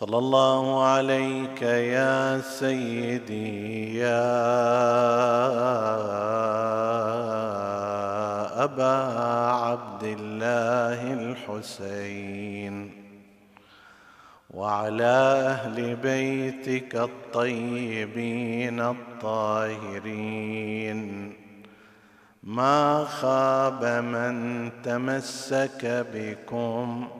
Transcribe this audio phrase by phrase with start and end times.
[0.00, 4.32] صلى الله عليك يا سيدي يا
[8.64, 8.96] أبا
[9.52, 12.90] عبد الله الحسين.
[14.50, 15.16] وعلى
[15.52, 20.20] أهل بيتك الطيبين الطاهرين.
[22.42, 27.19] ما خاب من تمسك بكم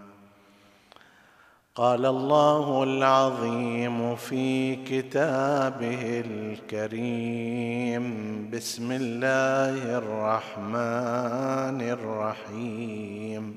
[1.75, 8.05] قال الله العظيم في كتابه الكريم
[8.49, 13.55] بسم الله الرحمن الرحيم.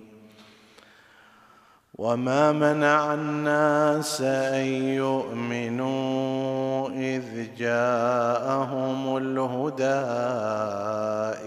[1.94, 4.66] وما منع الناس ان
[5.02, 10.04] يؤمنوا اذ جاءهم الهدى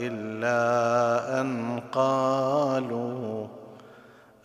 [0.08, 3.48] الا ان قالوا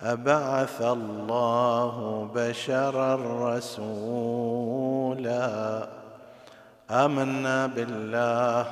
[0.03, 3.14] أبعث الله بشرا
[3.56, 5.39] رسولا.
[6.91, 8.67] آمنا بالله.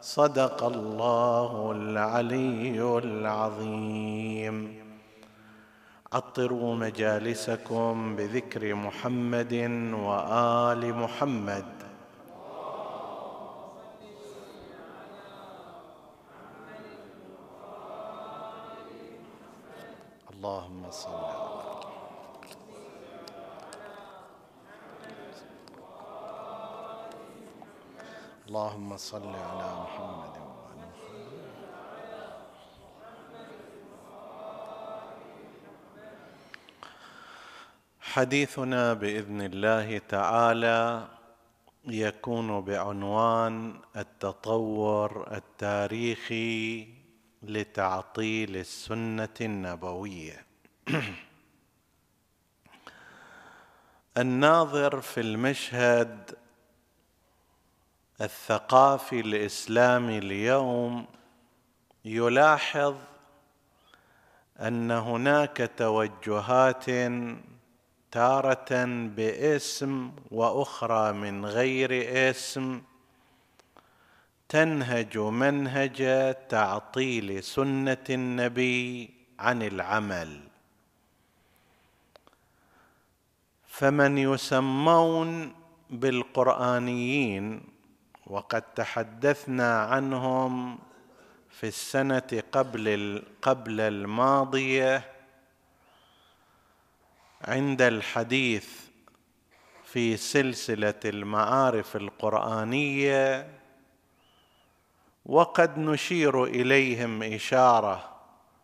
[0.00, 4.84] صدق الله العلي العظيم.
[6.12, 9.52] عطروا مجالسكم بذكر محمد
[9.94, 11.64] وآل محمد
[20.44, 21.34] اللهم صل على
[28.54, 30.86] اللهم صل على محمد وعلى
[38.00, 41.08] حديثنا بإذن الله تعالى
[41.84, 46.88] يكون بعنوان التطور التاريخي
[47.42, 50.46] لتعطيل السنة النبوية.
[54.24, 56.43] الناظر في المشهد
[58.20, 61.06] الثقافي الإسلامي اليوم
[62.04, 62.94] يلاحظ
[64.60, 66.84] أن هناك توجهات
[68.10, 68.84] تارة
[69.16, 71.90] باسم وأخرى من غير
[72.30, 72.82] اسم
[74.48, 75.98] تنهج منهج
[76.48, 80.40] تعطيل سنة النبي عن العمل.
[83.66, 85.54] فمن يسمون
[85.90, 87.73] بالقرآنيين
[88.26, 90.78] وقد تحدثنا عنهم
[91.50, 95.12] في السنة قبل قبل الماضية
[97.42, 98.68] عند الحديث
[99.84, 103.48] في سلسلة المعارف القرآنية
[105.26, 108.14] وقد نشير إليهم إشارة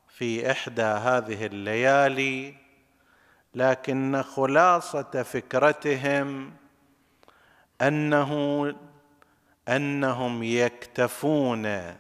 [0.09, 2.54] في إحدى هذه الليالي
[3.54, 6.53] لكن خلاصة فكرتهم
[7.82, 8.75] أنه
[9.69, 11.97] أنهم يكتفون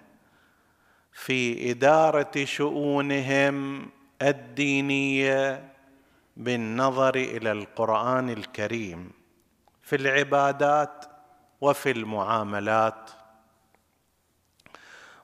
[1.12, 3.88] في إدارة شؤونهم
[4.22, 5.72] الدينية
[6.36, 9.10] بالنظر إلى القرآن الكريم
[9.82, 11.04] في العبادات
[11.60, 13.10] وفي المعاملات.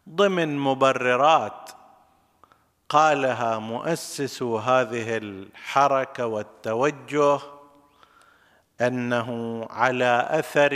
[0.09, 1.71] ضمن مبررات
[2.89, 7.41] قالها مؤسس هذه الحركة والتوجه
[8.81, 10.73] أنه على أثر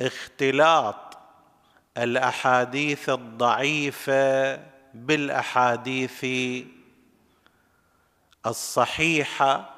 [0.00, 1.18] اختلاط
[1.98, 4.56] الأحاديث الضعيفة
[4.94, 6.26] بالأحاديث
[8.46, 9.74] الصحيحة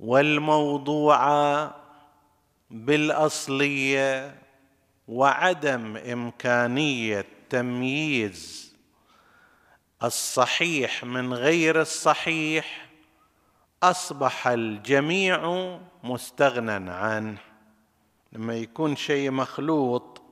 [0.00, 1.74] والموضوعه
[2.70, 4.38] بالأصلية
[5.08, 8.72] وعدم إمكانية تمييز
[10.02, 12.88] الصحيح من غير الصحيح
[13.82, 15.68] أصبح الجميع
[16.02, 17.51] مستغنى عنه.
[18.32, 20.22] لما يكون شيء مخلوط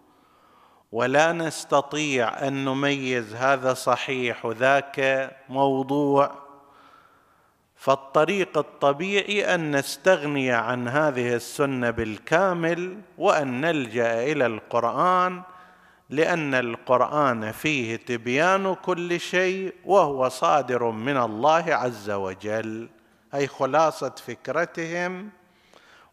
[0.93, 6.33] ولا نستطيع أن نميز هذا صحيح وذاك موضوع
[7.77, 15.43] فالطريق الطبيعي أن نستغني عن هذه السنة بالكامل وأن نلجأ إلى القرآن
[16.11, 22.89] لأن القرآن فيه تبيان كل شيء وهو صادر من الله عز وجل.
[23.35, 25.31] أي خلاصة فكرتهم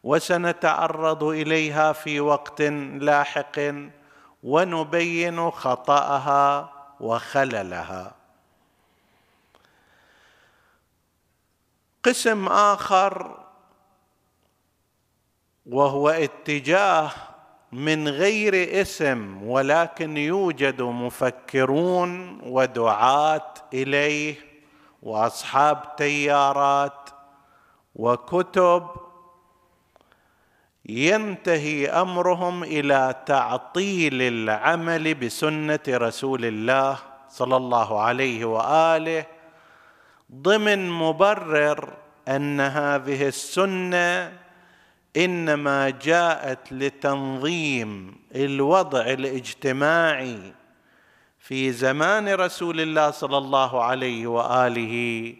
[0.07, 3.59] وسنتعرض إليها في وقت لاحق
[4.44, 8.15] ونبين خطأها وخللها.
[12.04, 13.38] قسم آخر
[15.65, 17.12] وهو اتجاه
[17.71, 24.36] من غير اسم ولكن يوجد مفكرون ودعاة إليه
[25.04, 27.09] وأصحاب تيارات
[27.95, 29.06] وكتب
[30.89, 36.98] ينتهي أمرهم إلى تعطيل العمل بسنة رسول الله
[37.30, 39.25] صلى الله عليه وآله
[40.31, 41.94] ضمن مبرر
[42.28, 44.34] أن هذه السنة
[45.18, 50.54] إنما جاءت لتنظيم الوضع الاجتماعي
[51.40, 55.36] في زمان رسول الله صلى الله عليه وآله.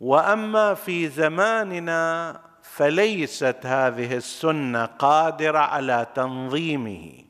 [0.00, 7.24] وأما في زماننا فليست هذه السنة قادرة على تنظيمه.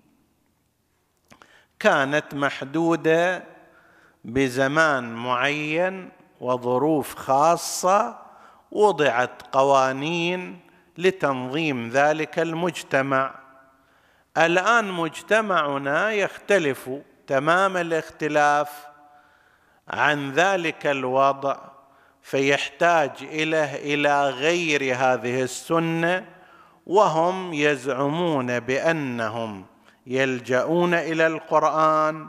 [1.79, 3.44] كانت محدودة
[4.25, 8.19] بزمان معين وظروف خاصة
[8.70, 10.61] وضعت قوانين
[10.99, 13.35] لتنظيم ذلك المجتمع.
[14.38, 16.90] الآن مجتمعنا يختلف
[17.26, 18.87] تمام الاختلاف
[19.88, 21.71] عن ذلك الوضع.
[22.22, 26.24] فيحتاج إليه إلى غير هذه السنة
[26.86, 29.64] وهم يزعمون بأنهم
[30.06, 32.28] يلجؤون إلى القرآن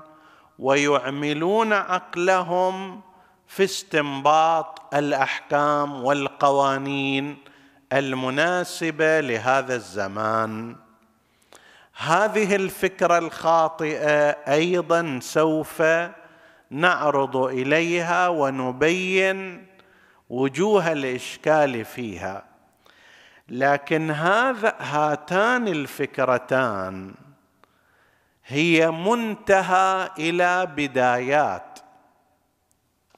[0.59, 3.01] ويعملون عقلهم
[3.47, 7.37] في استنباط الأحكام والقوانين
[7.93, 10.75] المناسبة لهذا الزمان.
[11.97, 15.83] هذه الفكرة الخاطئة أيضا سوف
[16.69, 19.67] نعرض إليها ونبين
[20.33, 22.45] وجوه الإشكال فيها.
[23.49, 27.13] لكن هذا هاتان الفكرتان
[28.45, 31.79] هي منتهى إلى بدايات.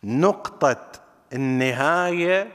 [0.04, 0.92] نقطة
[1.34, 2.52] النهاية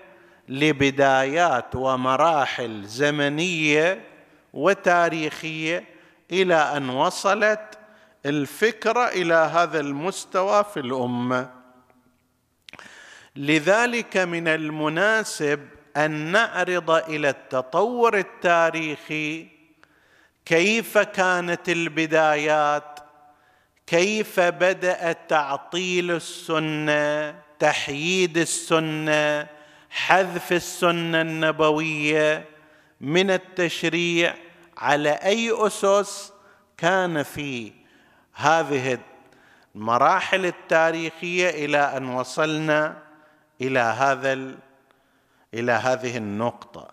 [0.48, 4.04] لبدايات ومراحل زمنية
[4.52, 5.84] وتاريخية
[6.30, 7.78] إلى أن وصلت
[8.26, 11.60] الفكرة إلى هذا المستوى في الأمة.
[13.40, 19.46] لذلك من المناسب أن نعرض إلى التطور التاريخي
[20.44, 23.00] كيف كانت البدايات
[23.86, 29.46] كيف بدأ تعطيل السنة تحييد السنة
[29.90, 32.44] حذف السنة النبوية
[33.00, 34.34] من التشريع
[34.78, 36.32] على أي أسس
[36.78, 37.72] كان في
[38.32, 38.98] هذه
[39.74, 43.09] المراحل التاريخية إلى أن وصلنا
[43.60, 44.54] إلى هذا
[45.54, 46.88] إلى هذه النقطة.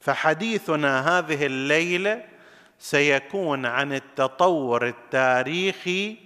[0.00, 2.24] فحديثنا هذه الليلة
[2.78, 6.16] سيكون عن التطور التاريخي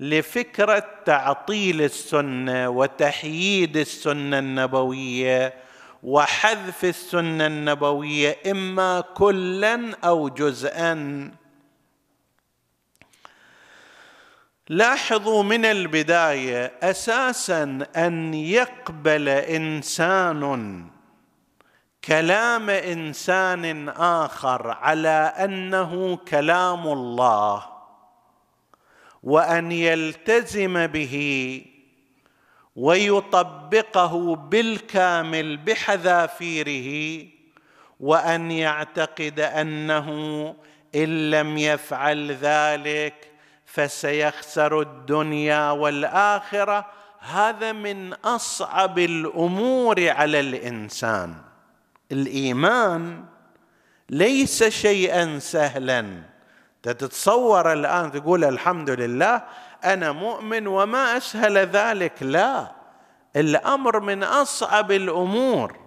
[0.00, 5.54] لفكرة تعطيل السنة وتحييد السنة النبوية
[6.02, 11.30] وحذف السنة النبوية إما كلا أو جزءا.
[14.68, 20.84] لاحظوا من البداية أساسا أن يقبل إنسان
[22.04, 27.66] كلام إنسان آخر على أنه كلام الله
[29.22, 31.64] وأن يلتزم به
[32.76, 37.26] ويطبقه بالكامل بحذافيره
[38.00, 40.08] وأن يعتقد أنه
[40.94, 43.33] إن لم يفعل ذلك
[43.74, 46.86] فسيخسر الدنيا والآخرة.
[47.18, 51.34] هذا من أصعب الأمور على الإنسان.
[52.12, 53.24] الإيمان
[54.10, 56.22] ليس شيئا سهلا.
[56.82, 59.42] تتصور الآن تقول الحمد لله
[59.84, 62.22] أنا مؤمن وما أسهل ذلك.
[62.22, 62.72] لا
[63.36, 65.78] الأمر من أصعب الأمور.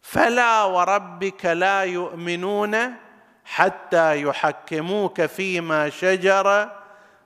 [0.00, 2.76] فلا وربك لا يؤمنون
[3.52, 6.70] حتى يحكموك فيما شجر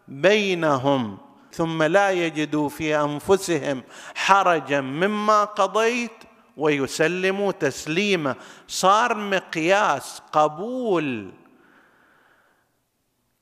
[0.08, 1.18] بينهم
[1.52, 3.82] ثم لا يجدوا في أنفسهم
[4.14, 6.10] حرجا مما قضيت
[6.56, 8.34] ويسلموا تسليما.
[8.68, 11.32] صار مقياس قبول.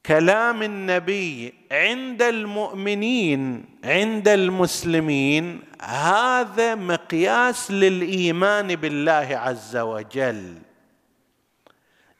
[0.07, 10.72] كلام النبي عند المؤمنين عند المسلمين هذا مقياس للإيمان بالله عز وجل.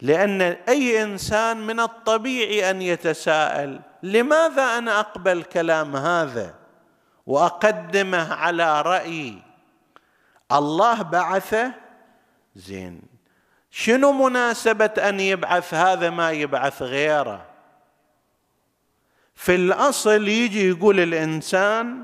[0.03, 6.53] لأن أي إنسان من الطبيعي أن يتساءل لماذا أنا أقبل كلام هذا؟
[7.25, 9.41] وأقدمه على رايي
[10.51, 11.71] الله بعثه؟
[12.55, 13.01] زين.
[13.71, 17.45] شنو مناسبة أن يبعث هذا ما يبعث غيره؟
[19.35, 22.03] في الأصل يجي يقول الإنسان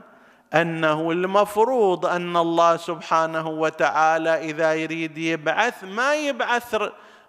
[0.54, 6.76] أنه المفروض أن الله سبحانه وتعالى إذا يريد يبعث ما يبعث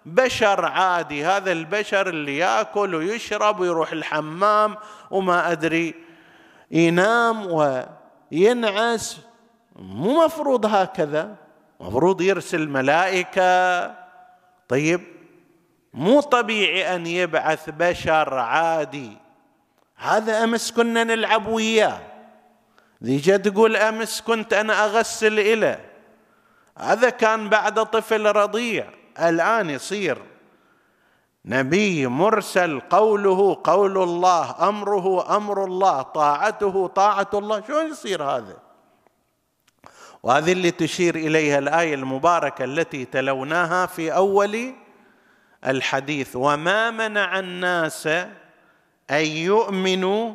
[0.05, 4.75] بشر عادي هذا البشر اللي ياكل ويشرب ويروح الحمام
[5.11, 5.95] وما أدري
[6.71, 7.45] ينام
[8.31, 9.19] وينعس.
[9.75, 11.35] مو مفروض هكذا
[11.79, 13.95] مفروض يرسل ملائكة.
[14.67, 15.01] طيب
[15.93, 19.17] مو طبيعي أن يبعث بشر عادي.
[19.95, 21.99] هذا أمس كنا نلعب وياه.
[23.03, 25.79] ذي جا تقول أمس كنت أنا أغسل إله.
[26.77, 29.00] هذا كان بعد طفل رضيع.
[29.19, 30.21] الآن يصير
[31.45, 37.63] نبي مرسل قوله قول الله أمره أمر الله طاعته طاعة الله.
[37.67, 38.57] شلون يصير هذا؟
[40.23, 44.73] وهذه اللي تشير إليها الآية المباركة التي تلوناها في أول
[45.67, 46.35] الحديث.
[46.35, 48.07] وما منع الناس
[49.11, 50.33] أن يؤمنوا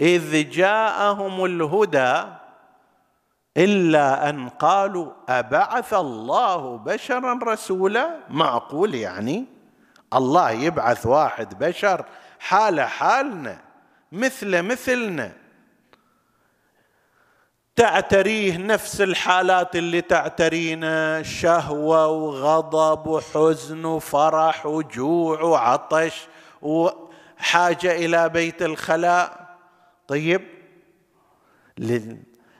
[0.00, 2.24] إذ جاءهم الهدى
[3.56, 9.44] إلا أن قالوا أبعث الله بشرا رسولا معقول يعني؟
[10.14, 12.04] الله يبعث واحد بشر
[12.38, 13.60] حال حالنا
[14.12, 15.32] مثل مثلنا.
[17.76, 26.26] تعتريه نفس الحالات اللي تعترينا شهوة وغضب وحزن وفرح وجوع وعطش
[26.62, 29.56] وحاجة إلى بيت الخلاء.
[30.08, 30.42] طيب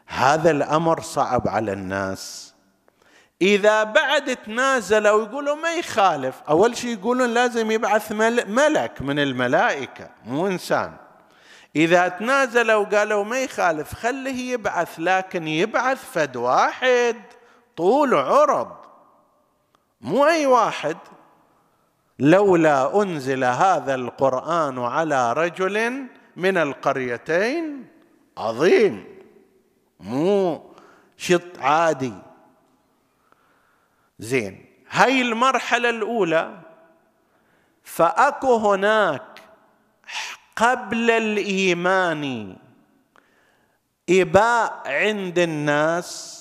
[0.06, 2.54] هذا الأمر صعب على الناس.
[3.42, 6.42] إذا بعد تنازلوا ويقولوا ما يخالف.
[6.49, 8.12] أول شيء يقولون لازم يبعث
[8.49, 10.92] ملك من الملائكة مو إنسان.
[11.76, 17.16] إذا تنازلوا وقالوا ما يخالف خليه يبعث لكن يبعث فد واحد
[17.76, 18.73] طول عرض.
[20.00, 20.96] مو أي واحد.
[22.18, 26.06] لولا أنزل هذا القرآن على رجل
[26.37, 27.87] من القريتين
[28.38, 29.13] عظيم.
[30.04, 30.62] مو
[31.16, 32.12] شط عادي.
[34.18, 36.58] زين هاي المرحلة الأولى
[37.82, 39.40] فأكو هناك
[40.56, 42.56] قبل الإيمان
[44.11, 46.40] إباء عند الناس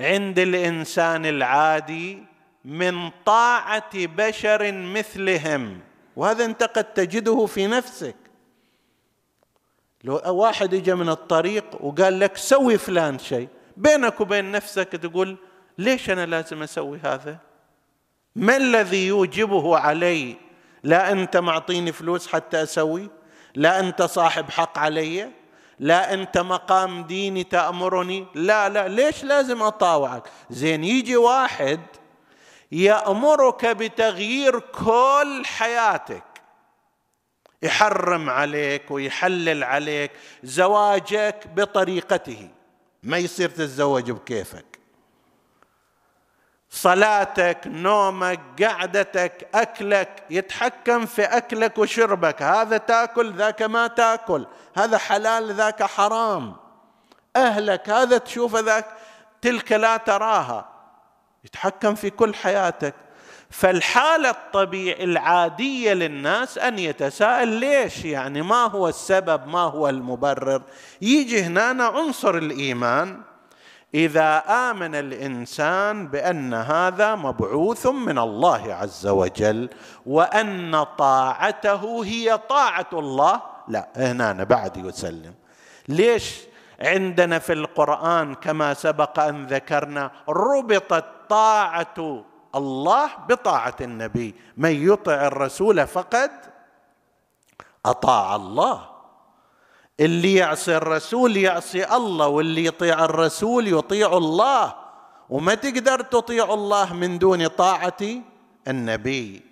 [0.00, 2.22] عند الإنسان العادي
[2.64, 5.80] من طاعة بشر مثلهم.
[6.16, 8.23] وهذا أنت قد تجده في نفسك.
[10.04, 15.36] لو واحد اجى من الطريق وقال لك سوي فلان شيء بينك وبين نفسك تقول
[15.78, 17.38] ليش أنا لازم أسوي هذا؟
[18.36, 20.36] ما الذي يوجبه علي
[20.82, 23.10] لا أنت معطيني فلوس حتى أسوي؟
[23.54, 25.30] لا أنت صاحب حق علي؟
[25.78, 31.80] لا أنت مقام ديني تأمرني؟ لا لا ليش لازم أطاوعك؟ زين يجي واحد
[32.72, 36.33] يأمرك بتغيير كل حياتك.
[37.64, 40.10] يحرم عليك ويحلل عليك
[40.42, 42.50] زواجك بطريقته.
[43.02, 44.78] ما يصير تتزوج بكيفك.
[46.70, 52.42] صلاتك نومك قعدتك أكلك يتحكم في أكلك وشربك.
[52.42, 54.46] هذا تاكل ذاك ما تاكل.
[54.76, 56.56] هذا حلال ذاك حرام.
[57.36, 58.86] أهلك هذا تشوف ذاك
[59.42, 60.68] تلك لا تراها.
[61.44, 62.94] يتحكم في كل حياتك.
[63.54, 70.62] فالحالة الطبيعية العادية للناس أن يتساءل ليش؟ يعني ما هو السبب؟ ما هو المبرر؟
[71.02, 73.20] يجي هنا عنصر الإيمان.
[73.94, 79.68] إذا آمن الإنسان بأن هذا مبعوث من الله عز وجل
[80.06, 85.34] وأن طاعته هي طاعة الله لا هنا بعد يسلم.
[85.88, 86.40] ليش؟
[86.80, 94.34] عندنا في القرآن كما سبق أن ذكرنا ربطت طاعة الله بطاعة النبي.
[94.56, 96.30] من يطع الرسول فقد
[97.86, 98.90] أطاع الله.
[100.00, 104.74] اللي يعصي الرسول يعصي الله واللي يطيع الرسول يطيع الله.
[105.30, 108.02] وما تقدر تطيع الله من دون طاعة
[108.68, 109.42] النبي.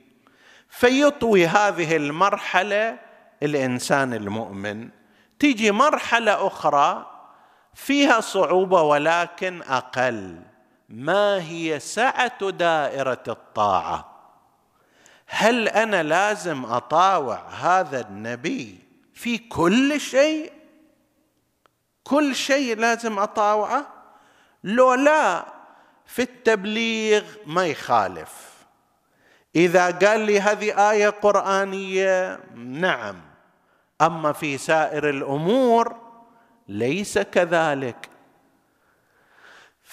[0.68, 2.98] فيطوي هذه المرحلة
[3.42, 4.88] الإنسان المؤمن.
[5.38, 7.06] تيجي مرحلة أخرى
[7.74, 10.51] فيها صعوبة ولكن أقل.
[10.92, 14.12] ما هي سعة دائرة الطاعة؟
[15.26, 18.78] هل أنا لازم أطاوع هذا النبي
[19.14, 20.52] في كل شيء؟
[22.04, 23.86] كل شيء لازم أطاوعه؟
[24.64, 25.46] لو لا
[26.06, 28.52] في التبليغ ما يخالف.
[29.56, 33.20] إذا قال لي هذه آية قرآنية نعم.
[34.00, 35.96] أما في سائر الأمور
[36.68, 38.11] ليس كذلك.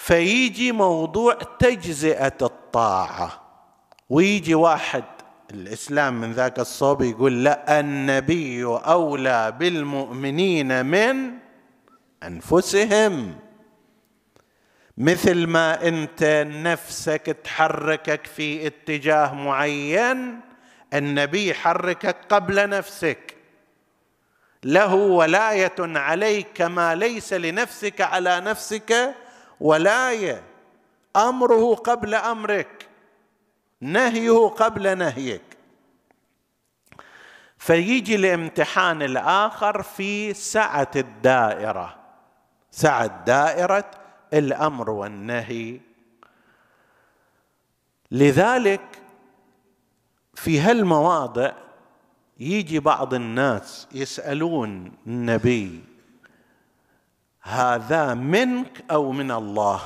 [0.04, 3.40] فيجي موضوع تجزئة الطاعة.
[4.10, 5.04] ويجي واحد
[5.50, 11.30] الإسلام من ذاك الصوب يقول لا النبي أولى بالمؤمنين من
[12.22, 13.38] أنفسهم.
[14.98, 20.40] مثل ما أنت نفسك تحركك في اتجاه معين
[20.94, 23.36] النبي حركك قبل نفسك.
[24.64, 29.14] له ولاية عليك كما ليس لنفسك على نفسك
[29.60, 30.42] ولايه
[31.16, 32.88] أمره قبل أمرك
[33.80, 35.42] نهيه قبل نهيك.
[37.58, 41.96] فيجي الامتحان الآخر في سعة الدائرة.
[42.70, 43.90] سعة دائرة
[44.32, 45.80] الأمر والنهي.
[48.10, 49.02] لذلك
[50.34, 51.52] في هالمواضع
[52.40, 55.89] يجي بعض الناس يسألون النبي
[57.42, 59.80] هذا منك أو من الله؟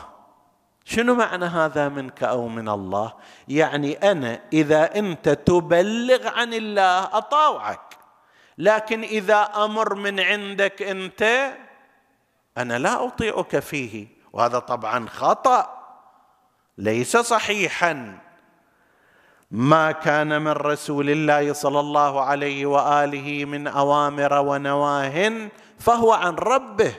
[0.84, 3.12] شنو معنى هذا منك أو من الله؟
[3.49, 7.96] يعني أنا إذا أنت تبلغ عن الله أطاوعك
[8.58, 11.52] لكن إذا أمر من عندك أنت
[12.58, 15.84] أنا لا أطيعك فيه وهذا طبعا خطأ
[16.78, 18.18] ليس صحيحا.
[19.50, 26.94] ما كان من رسول الله صلى الله عليه وآله من أوامر ونواه فهو عن ربه.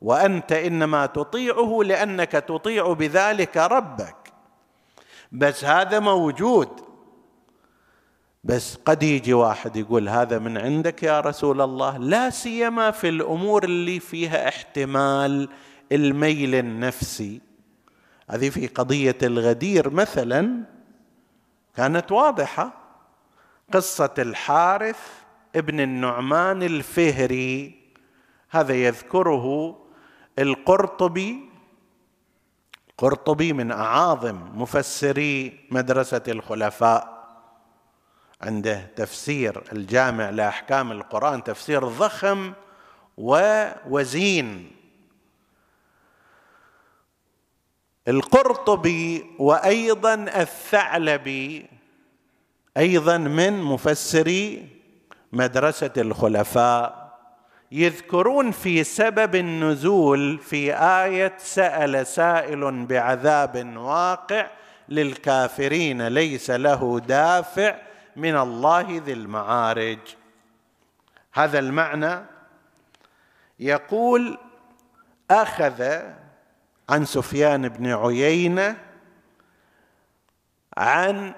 [0.00, 4.32] وأنت إنما تطيعه لأنك تطيع بذلك ربك.
[5.32, 6.68] بس هذا موجود.
[8.44, 13.64] بس قد يجي واحد يقول هذا من عندك يا رسول الله؟ لا سيما في الأمور
[13.64, 15.48] اللي فيها احتمال
[15.92, 17.40] الميل النفسي.
[18.30, 20.64] هذه في قضية الغدير مثلا
[21.76, 22.80] كانت واضحة.
[23.72, 24.98] قصة الحارث
[25.56, 27.80] ابن النعمان الفهري
[28.50, 29.76] هذا يذكره
[30.40, 31.50] القرطبي
[32.98, 37.20] قرطبي من أعاظم مفسري مدرسة الخلفاء.
[38.42, 42.52] عنده تفسير الجامع لأحكام القرآن تفسير ضخم
[43.18, 44.72] ووزين.
[48.08, 51.66] القرطبي وأيضا الثعلبي
[52.76, 54.68] أيضا من مفسري
[55.32, 56.99] مدرسة الخلفاء.
[57.72, 64.46] يذكرون في سبب النزول في آية سأل سائل بعذاب واقع
[64.88, 67.76] للكافرين ليس له دافع
[68.16, 69.98] من الله ذي المعارج.
[71.32, 72.24] هذا المعنى
[73.60, 74.38] يقول
[75.30, 76.00] أخذ
[76.88, 78.76] عن سفيان بن عيينة
[80.76, 81.34] عن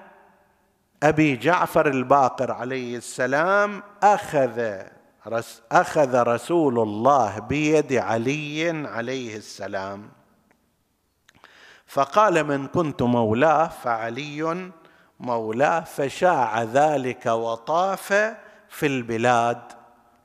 [1.03, 4.81] أبي جعفر الباقر عليه السلام أخذ
[5.71, 10.09] أخذ رسول الله بيد علي عليه السلام.
[11.87, 14.71] فقال من كنت مولاه فعلي
[15.19, 18.35] مولاه فشاع ذلك وطاف
[18.69, 19.61] في البلاد.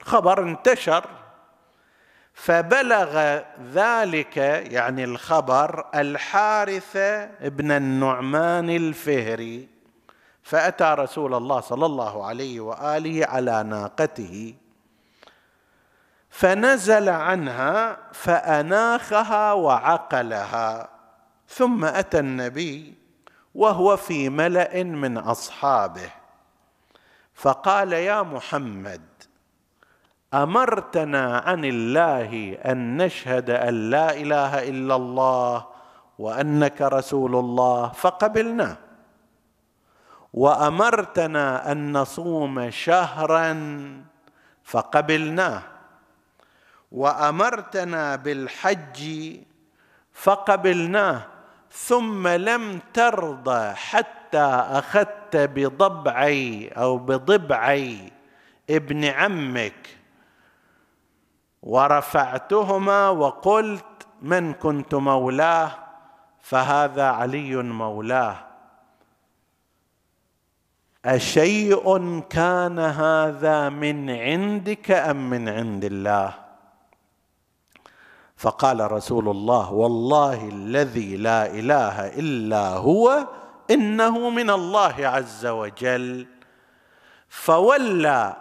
[0.02, 1.04] خبر انتشر.
[2.34, 3.40] فبلغ
[3.72, 6.96] ذلك يعني الخبر الحارث
[7.40, 9.68] ابن النعمان الفهري.
[10.42, 14.54] فأتى رسول الله صلى الله عليه وآله على ناقته.
[16.38, 20.88] فنزل عنها فأناخها وعقلها
[21.48, 22.94] ثم أتى النبي
[23.54, 26.10] وهو في ملأ من أصحابه
[27.34, 29.02] فقال يا محمد
[30.34, 35.66] أمرتنا عن الله أن نشهد أن لا إله إلا الله
[36.18, 38.76] وأنك رسول الله فقبلناه
[40.34, 43.52] وأمرتنا أن نصوم شهرا
[44.64, 45.77] فقبلناه.
[46.92, 49.36] وأمرتنا بالحج
[50.12, 51.26] فقبلناه
[51.70, 54.46] ثم لم ترضى حتى
[54.80, 58.12] أخذت بضبعي أو بضبعي
[58.70, 59.98] ابن عمك.
[61.62, 65.70] ورفعتهما وقلت من كنت مولاه؟
[66.40, 68.36] فهذا علي مولاه.
[71.04, 76.47] أشيء كان هذا من عندك أم من عند الله؟
[78.38, 83.26] فقال رسول الله والله الذي لا إله إلا هو
[83.70, 86.26] إنه من الله عز وجل.
[87.28, 88.36] فولى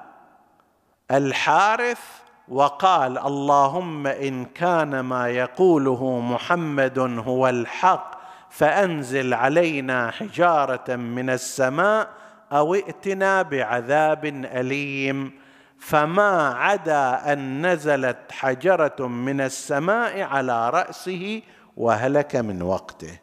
[1.11, 1.99] الحارث
[2.47, 8.11] وقال اللهم إن كان ما يقوله محمد هو الحق
[8.49, 12.09] فأنزل علينا حجارة من السماء
[12.51, 15.46] أو ائتنا بعذاب أليم.
[15.87, 21.41] فما عدا أن نزلت حجرة من السماء على رأسه
[21.77, 23.19] وهلك من وقته.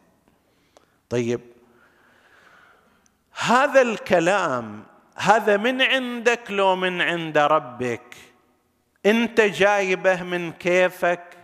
[1.09, 1.41] طيب
[3.45, 4.83] هذا الكلام
[5.15, 8.15] هذا من عندك لو من عند ربك؟
[9.05, 11.37] أنت جايبه من كيفك؟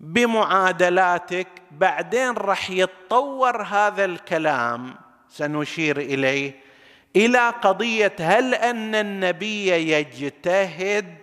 [0.00, 4.94] بمعادلاتك؟ بعدين راح يتطور هذا الكلام
[5.28, 6.67] سنشير إليه.
[7.16, 11.18] إلى قضية هل أن النبي يجتهد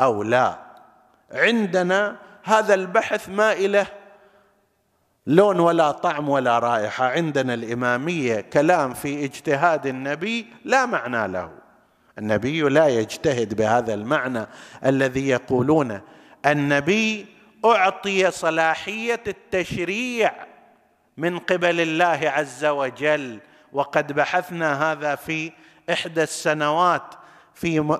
[0.00, 0.58] أو لا.
[1.32, 3.86] عندنا هذا البحث ما له
[5.26, 7.06] لون ولا طعم ولا رائحة.
[7.06, 11.50] عندنا الإمامية كلام في اجتهاد النبي لا معنى له.
[12.18, 14.46] النبي لا يجتهد بهذا المعنى
[14.84, 16.00] الذي يقولون.
[16.46, 17.26] النبي
[17.64, 20.32] أعطي صلاحية التشريع
[21.16, 23.40] من قبل الله عز وجل.
[23.72, 25.52] وقد بحثنا هذا في
[25.90, 27.14] إحدى السنوات
[27.54, 27.98] في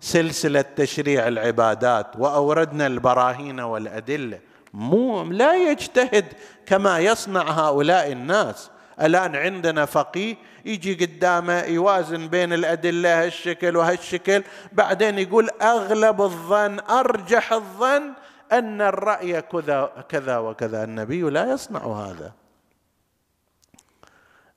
[0.00, 4.38] سلسلة تشريع العبادات وأوردنا البراهين والأدلة.
[4.74, 6.24] مو لا يجتهد
[6.66, 8.70] كما يصنع هؤلاء الناس.
[9.00, 17.52] الآن عندنا فقيه يجي قدامه يوازن بين الأدلة هالشكل وهالشكل بعدين يقول أغلب الظن أرجح
[17.52, 18.12] الظن
[18.52, 20.84] أن الرأي كذا كذا وكذا.
[20.84, 22.32] النبي لا يصنع هذا.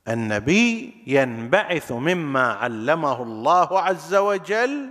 [0.07, 4.89] النبي ينبعث مما علمه الله عز وجل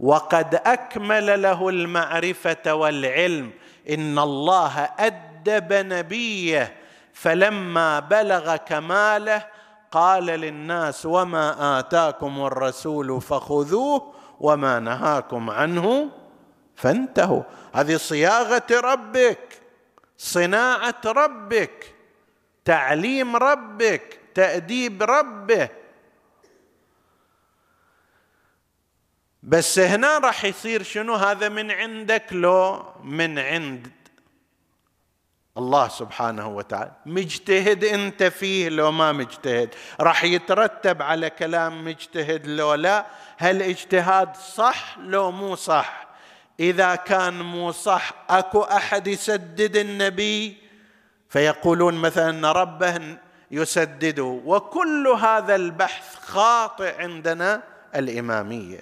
[0.00, 3.50] وقد أكمل له المعرفة والعلم.
[3.90, 6.76] إن الله أدب نبيه
[7.12, 9.46] فلما بلغ كماله
[9.90, 16.08] قال للناس وما آتاكم الرسول فخذوه وما نهاكم عنه
[16.76, 17.42] فانتهوا.
[17.74, 19.62] هذه صياغة ربك
[20.18, 21.94] صناعة ربك
[22.64, 25.68] تعليم ربك تأديب ربه.
[29.42, 33.92] بس هنا راح يصير شنو؟ هذا من عندك لو من عند
[35.56, 36.92] الله سبحانه وتعالى.
[37.06, 39.74] مجتهد أنت فيه لو ما مجتهد.
[40.00, 43.06] راح يترتب على كلام مجتهد لو لا.
[43.38, 46.06] هل اجتهاد صح؟ لو مو صح.
[46.60, 50.56] إذا كان مو صح أكو أحد يسدد النبي؟
[51.28, 53.16] فيقولون مثلا ربه
[53.50, 57.62] يسدده وكل هذا البحث خاطئ عندنا
[57.94, 58.80] الإمامية.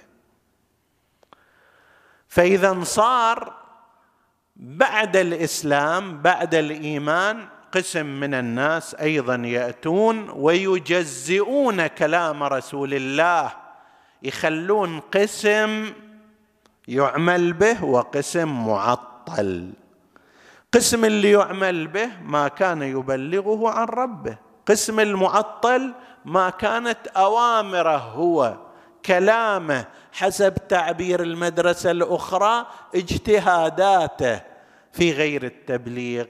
[2.27, 3.53] فإذا صار
[4.55, 13.51] بعد الإسلام بعد الإيمان قسم من الناس أيضا يأتون ويجزئون كلام رسول الله.
[14.23, 15.93] يخلون قسم
[16.87, 19.73] يعمل به وقسم معطل.
[20.73, 24.48] قسم اللي يعمل به ما كان يبلغه عن ربه.
[24.69, 25.93] قسم المعطل
[26.25, 28.57] ما كانت أوامره هو
[29.05, 34.41] كلامه حسب تعبير المدرسة الأخرى اجتهاداته
[34.93, 36.25] في غير التبليغ.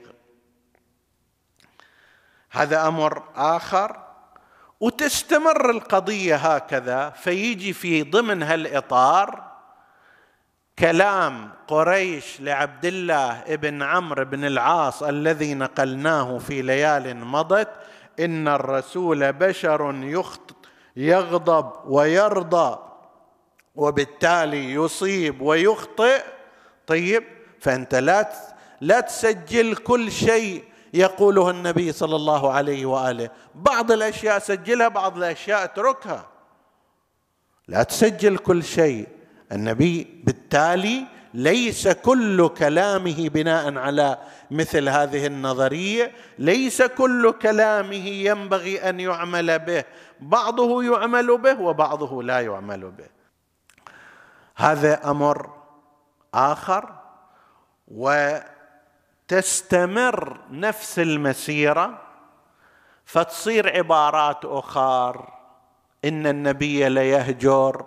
[2.50, 3.96] هذا أمر آخر.
[4.80, 9.50] وتستمر القضية هكذا فيجي في ضمن هالإطار
[10.78, 17.68] كلام قريش لعبد الله ابن عمرو بن العاص الذي نقلناه في ليال مضت
[18.24, 20.54] إن الرسول بشر يخطئ
[20.96, 22.78] يغضب ويرضى
[23.74, 26.22] وبالتالي يصيب ويخطئ.
[26.86, 27.24] طيب
[27.60, 28.32] فأنت لا
[28.80, 33.30] لا تسجل كل شيء يقوله النبي صلى الله عليه وآله.
[33.54, 36.26] بعض الأشياء سجلها بعض الأشياء اتركها.
[37.68, 39.08] لا تسجل كل شيء.
[39.52, 44.18] النبي بالتالي ليس كل كلامه بناء على
[44.50, 49.84] مثل هذه النظرية ليس كل كلامه ينبغي أن يعمل به.
[50.20, 53.08] بعضه يعمل به وبعضه لا يعمل به.
[54.56, 55.50] هذا أمر
[56.34, 56.94] آخر
[59.28, 62.02] وتستمر نفس المسيرة
[63.04, 65.32] فتصير عبارات أخر
[66.04, 67.86] إن النبي ليهجر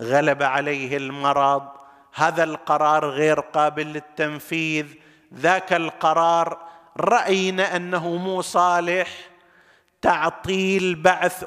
[0.00, 1.77] غلب عليه المرض
[2.18, 4.86] هذا القرار غير قابل للتنفيذ.
[5.34, 6.58] ذاك القرار
[6.96, 9.08] رأينا أنه مو صالح.
[10.02, 11.44] تعطيل بعث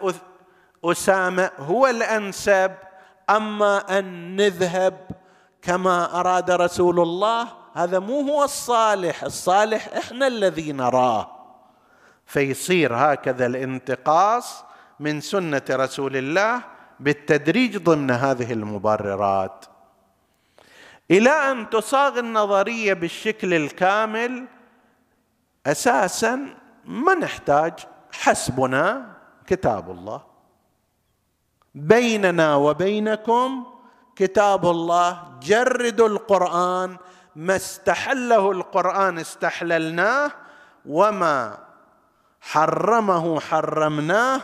[0.86, 2.72] أسامة هو الأنسب.
[3.30, 4.98] أما أن نذهب
[5.62, 9.24] كما أراد رسول الله هذا مو هو الصالح.
[9.24, 11.32] الصالح إحنا الذي نراه.
[12.26, 14.64] فيصير هكذا الانتقاص
[15.00, 16.62] من سنة رسول الله
[17.00, 19.66] بالتدريج ضمن هذه المبررات.
[21.12, 24.48] إلى أن تصاغ النظرية بالشكل الكامل
[25.66, 27.74] أساسا ما نحتاج
[28.12, 29.12] حسبنا
[29.48, 30.22] كتاب الله.
[31.76, 33.66] بيننا وبينكم
[34.16, 36.98] كتاب الله جردوا القرآن
[37.36, 40.32] ما استحله القرآن استحللناه
[40.86, 41.58] وما
[42.42, 44.42] حرمه حرمناه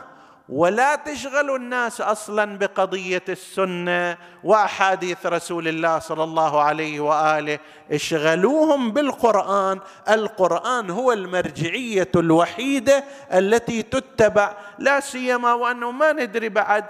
[0.49, 7.59] ولا تشغلوا الناس أصلا بقضية السنة وأحاديث رسول الله صلى الله عليه وآله.
[7.91, 9.79] اشغلوهم بالقرآن.
[10.09, 16.85] القرآن هو المرجعية الوحيدة التي تتبع لا سيما وأنه ما ندري بعد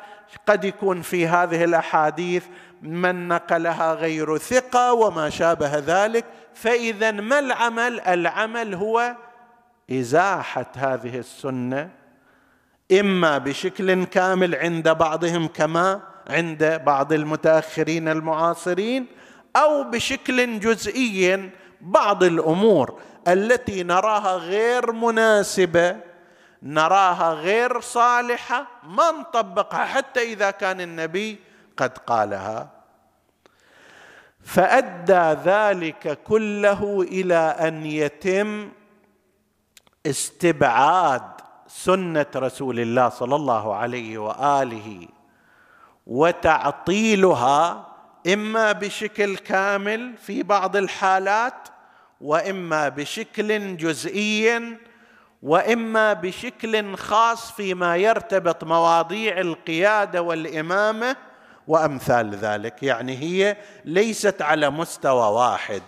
[0.47, 2.43] قد يكون في هذه الأحاديث
[2.81, 6.25] من نقلها غير ثقة وما شابه ذلك.
[6.53, 9.15] فإذا ما العمل؟ العمل هو
[9.91, 11.96] إزاحة هذه السنة.
[12.91, 19.05] إما بشكل كامل عند بعضهم كما عند بعض المتأخرين المعاصرين
[19.55, 21.49] أو بشكل جزئي
[21.81, 25.97] بعض الأمور التي نراها غير مناسبة
[26.63, 31.39] نراها غير صالحة ما نطبقها حتى إذا كان النبي
[31.77, 32.69] قد قالها.
[34.43, 38.71] فأدى ذلك كله إلى أن يتم
[40.05, 41.36] استبعاد
[41.67, 45.07] سنة رسول الله صلى الله عليه وآله
[46.07, 47.87] وتعطيلها
[48.33, 51.67] إما بشكل كامل في بعض الحالات
[52.21, 54.77] وإما بشكل جزئي
[55.43, 61.15] وإما بشكل خاص فيما يرتبط مواضيع القيادة والإمامة
[61.67, 62.83] وأمثال ذلك.
[62.83, 65.83] يعني هي ليست على مستوى واحد.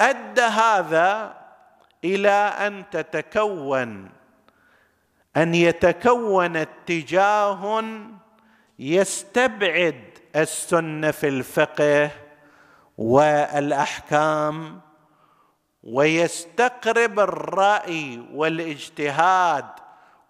[0.00, 1.34] أدى هذا
[2.04, 2.30] إلى
[2.66, 4.19] أن تتكون
[5.36, 7.84] أن يتكون اتجاه
[8.78, 10.04] يستبعد
[10.36, 12.10] السنة في الفقه
[12.98, 14.80] والأحكام
[15.82, 19.64] ويستقرب الرأي والاجتهاد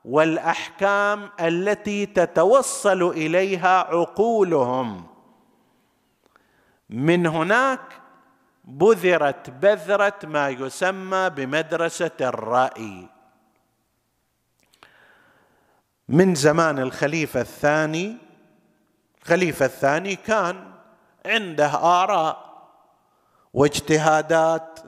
[0.05, 5.07] والأحكام التي تتوصل إليها عقولهم.
[6.91, 7.81] من هناك
[8.65, 13.20] بذرت بذرة ما يسمى بمدرسة الرأي.
[16.11, 18.17] من زمان الخليفة الثاني
[19.23, 20.57] الخليفة الثاني كان
[21.27, 22.51] عنده آراء
[23.55, 24.81] واجتهادات.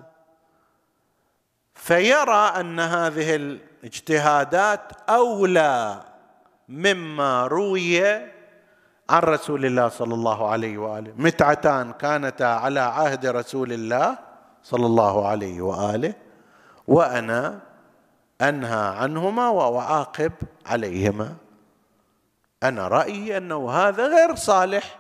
[1.75, 6.03] فيرى أن هذه الاجتهادات أولى
[6.69, 8.05] مما روي
[9.11, 11.13] عن رسول الله صلى الله عليه وآله.
[11.17, 14.19] متعتان كانتا على عهد رسول الله
[14.63, 16.15] صلى الله عليه وآله.
[16.87, 17.61] وأنا
[18.43, 20.33] أنهى عنهما واعاقب
[20.67, 21.35] عليهما.
[22.63, 24.99] أنا رأيي أنه هذا غير صالح.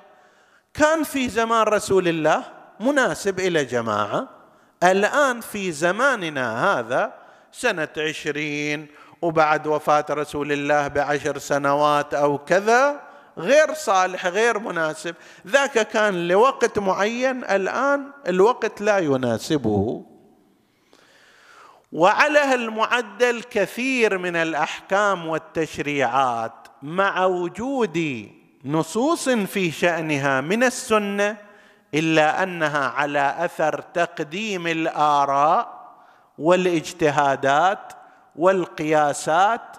[0.74, 2.44] كان في زمان رسول الله
[2.81, 4.28] مناسب إلى جماعة.
[4.83, 7.12] الآن في زماننا هذا
[7.52, 8.87] سنة عشرين
[9.22, 13.00] وبعد وفاة رسول الله بعشر سنوات أو كذا
[13.38, 15.14] غير صالح غير مناسب.
[15.46, 20.05] ذاك كان لوقت معين الآن الوقت لا يناسبه.
[21.92, 26.52] وعلى هالمعدل كثير من الأحكام والتشريعات
[26.83, 28.28] مع وجود
[28.64, 31.37] نصوص في شأنها من السنة
[31.94, 35.83] إلا أنها على أثر تقديم الآراء
[36.38, 37.92] والاجتهادات
[38.37, 39.76] والقياسات.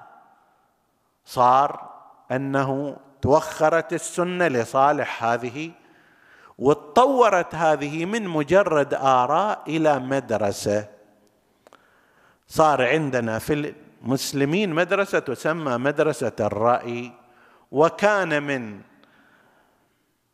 [1.25, 1.89] صار
[2.31, 5.71] أنه توخرت السنة لصالح هذه
[6.57, 10.92] وتطورت هذه من مجرد آراء إلى مدرسة.
[12.47, 17.11] صار عندنا في المسلمين مدرسة تسمى مدرسة الرأي
[17.71, 18.81] وكان من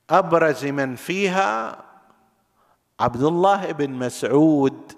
[0.09, 1.77] أبرز من فيها
[2.99, 4.91] عبد الله بن مسعود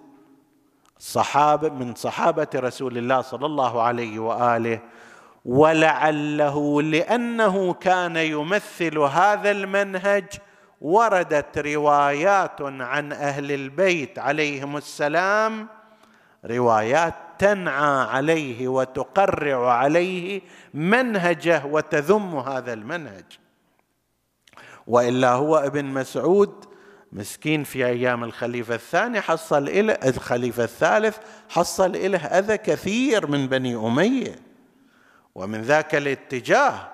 [1.00, 4.80] صحابه من صحابة رسول الله صلى الله عليه وآله.
[5.45, 10.26] ولعله لأنه كان يمثل هذا المنهج
[10.82, 15.67] وردت روايات عن أهل البيت عليهم السلام
[16.46, 20.42] روايات تنعى عليه وتقرع عليه
[20.74, 23.26] منهجه وتذم هذا المنهج.
[24.88, 26.66] وإلا هو ابن مسعود
[27.12, 31.18] مسكين في أيام الخليفة الثاني حصل إله الخليفة الثالث
[31.50, 34.36] حصل إله أذى كثير من بني أمية
[35.36, 36.92] ومن ذاك الاتجاه.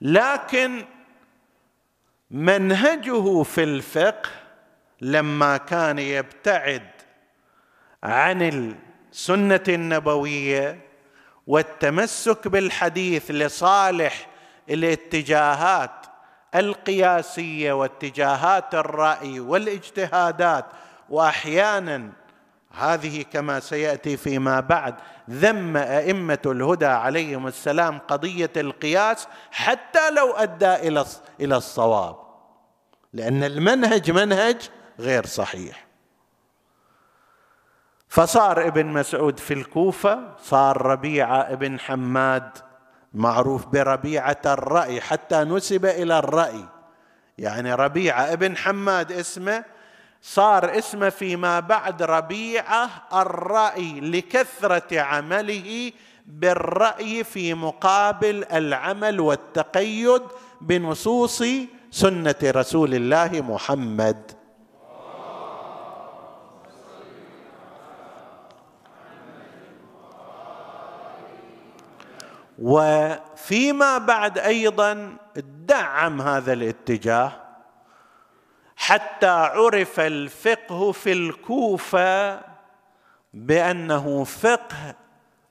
[0.00, 0.84] لكن
[2.30, 4.30] منهجه في الفقه
[5.00, 6.97] لما كان يبتعد
[8.02, 8.74] عن
[9.12, 10.80] سنه النبوية
[11.46, 14.28] والتمسك بالحديث لصالح
[14.70, 15.90] الاتجاهات
[16.54, 20.64] القياسية واتجاهات الرأي والاجتهادات.
[21.10, 22.10] وأحيانا
[22.70, 24.94] هذه كما سيأتي فيما بعد
[25.30, 31.04] ذم أئمة الهدى عليهم السلام قضية القياس حتى لو أدى إلى
[31.40, 32.16] إلى الصواب
[33.12, 34.56] لأن المنهج منهج
[34.98, 35.87] غير صحيح.
[38.08, 42.50] فصار ابن مسعود في الكوفة صار ربيعه ابن حماد.
[43.14, 46.64] معروف بربيعة الرأي حتى نسب إلى الرأي.
[47.38, 49.64] يعني ربيعه ابن حماد اسمه
[50.22, 55.92] صار اسمه فيما بعد ربيعة الرأي لكثرة عمله
[56.26, 60.22] بالرأي في مقابل العمل والتقيد
[60.60, 61.42] بنصوص
[61.90, 64.37] سنة رسول الله محمد.
[72.58, 75.16] وفيما بعد أيضا
[75.66, 77.32] دعم هذا الاتجاه
[78.76, 82.40] حتى عرف الفقه في الكوفة
[83.34, 84.94] بأنه فقه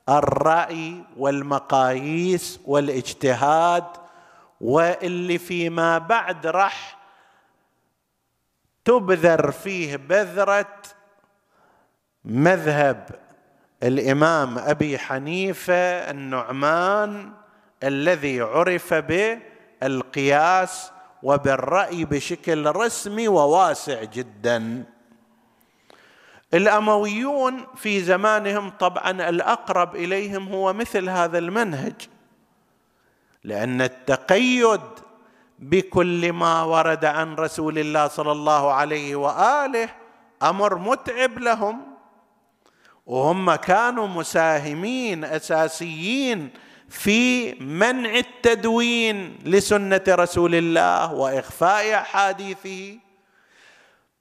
[0.10, 3.86] الرأي والمقاييس والاجتهاد
[4.62, 6.98] واللي فيما بعد راح
[8.86, 10.82] تبذر فيه بذرة
[12.26, 13.27] مذهب
[13.84, 15.74] الإمام أبي حنيفة
[16.12, 17.32] النعمان
[17.84, 20.92] الذي عرف بالقياس
[21.24, 24.84] وبالرأي بشكل رسمي وواسع جدا.
[26.54, 31.94] الأمويون في زمانهم طبعا الأقرب إليهم هو مثل هذا المنهج
[33.44, 34.82] لأن التقيد
[35.60, 39.90] بكل ما ورد عن رسول الله صلى الله عليه وآله
[40.44, 41.82] أمر متعب لهم.
[43.08, 46.50] وهم كانوا مساهمين أساسيين
[46.89, 52.98] في منع التدوين لسنة رسول الله وإخفاء أحاديثه.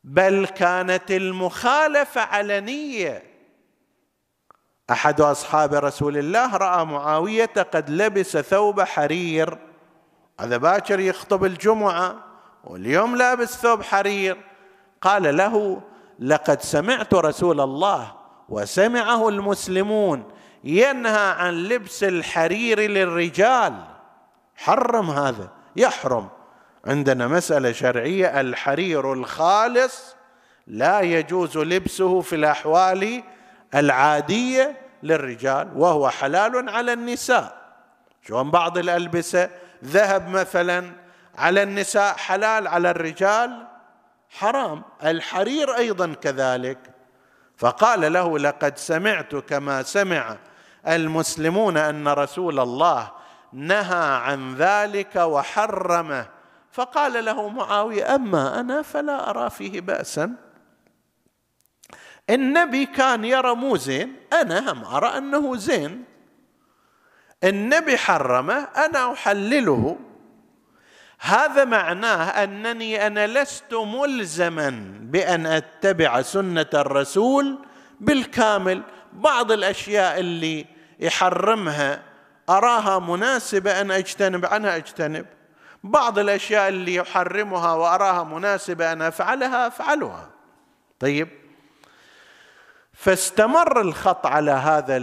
[0.05, 3.23] بل كانت المخالفة علنيه
[4.91, 9.59] أحد أصحاب رسول الله رأى معاوية قد لبس ثوب حرير.
[10.41, 12.17] هذا باكر يخطب الجمعة
[12.65, 14.37] واليوم لابس ثوب حرير.
[15.01, 15.83] قال له
[16.19, 18.16] لقد سمعت رسول الله
[18.49, 20.25] وسمعه المسلمون
[20.65, 23.85] ينهى عن لبس الحرير للرجال.
[24.57, 26.29] حرم هذا يحرم.
[26.87, 30.17] عندنا مسألة شرعية الحرير الخالص
[30.67, 33.23] لا يجوز لبسه في الأحوال
[33.75, 37.57] العادية للرجال وهو حلال على النساء.
[38.27, 39.51] شلون بعض الألبسة
[39.85, 40.93] ذهب مثلا
[41.39, 43.67] على النساء حلال على الرجال؟
[44.31, 44.83] حرام.
[45.05, 46.96] الحرير أيضا كذلك.
[47.57, 50.37] فقال له لقد سمعت كما سمع
[50.89, 53.13] المسلمون أن رسول الله
[53.53, 56.27] نهى عن ذلك وحرمه.
[56.73, 60.33] فقال له معاوية أما أنا فلا أرى فيه بأسا.
[62.31, 66.05] النبي كان يرى مو زين أنا هم أرى أنه زين.
[67.45, 69.97] النبي حرمه أنا أحلله.
[71.19, 77.59] هذا معناه أنني أنا لست ملزما بأن أتبع سنة الرسول
[78.01, 78.83] بالكامل.
[79.13, 80.67] بعض الأشياء اللي
[81.01, 82.03] يحرمها
[82.49, 85.27] أراها مناسبة أن أجتنب عنها أجتنب.
[85.85, 90.31] بعض الأشياء اللي يحرمها وأراها مناسبة أن أفعلها أفعلها.
[91.01, 91.29] طيب.
[92.93, 94.97] فاستمر الخط على هذا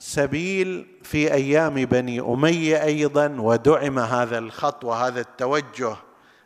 [0.00, 5.96] السبيل في أيام بني أمية أيضا ودعم هذا الخط وهذا التوجه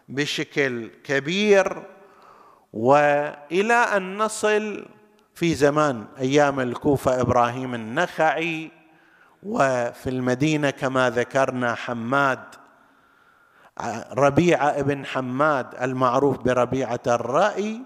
[0.09, 1.83] بشكل كبير.
[2.73, 4.87] وإلى أن نصل
[5.35, 8.71] في زمان أيام الكوفة إبراهيم النخعي
[9.43, 12.41] وفي المدينة كما ذكرنا حماد
[14.13, 17.81] ربيعة ابن حماد المعروف بربيعة الرأي.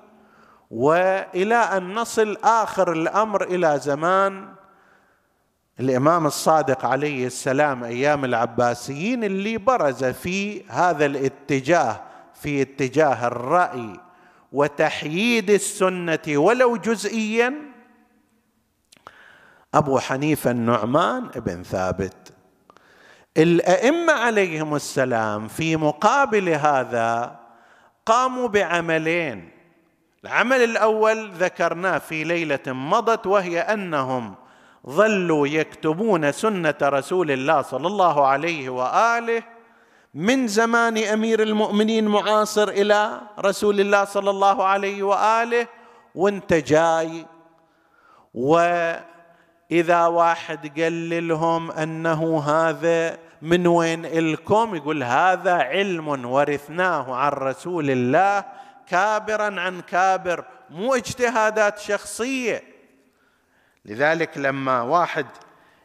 [0.71, 4.58] وإلى أن نصل آخر الأمر إلى زمان
[5.81, 12.01] الإمام الصادق عليه السلام أيام العباسيين اللي برز في هذا الاتجاه
[12.35, 14.01] في اتجاه الرأي
[14.53, 17.55] وتحييد السنة ولو جزئيا.
[19.75, 22.33] أبو حنيفة النعمان بن ثابت.
[23.37, 27.41] الأئمة عليهم السلام في مقابل هذا
[28.07, 29.51] قاموا بعملين.
[30.25, 34.35] العمل الأول ذكرناه في ليلة مضت وهي أنهم
[34.89, 39.43] ظلوا يكتبون سنة رسول الله صلى الله عليه وآله
[40.15, 45.67] من زمان أمير المؤمنين معاصر إلى رسول الله صلى الله عليه وآله
[46.15, 47.27] وانت جاي.
[49.71, 57.91] اذا واحد قال لهم أنه هذا من وين إلكم؟ يقول هذا علم ورثناه عن رسول
[57.91, 58.45] الله
[58.89, 62.63] كابرا عن كابر مو اجتهادات شخصية.
[63.89, 65.27] لذلك لما واحد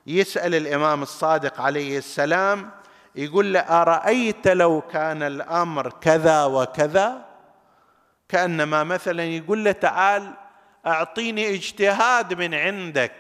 [0.07, 2.71] يسأل الإمام الصادق عليه السلام
[3.15, 7.25] يقول له أرأيت لو كان الأمر كذا وكذا؟
[8.29, 10.33] كأنما مثلا يقول له تعال
[10.85, 13.13] أعطيني اجتهاد من عندك.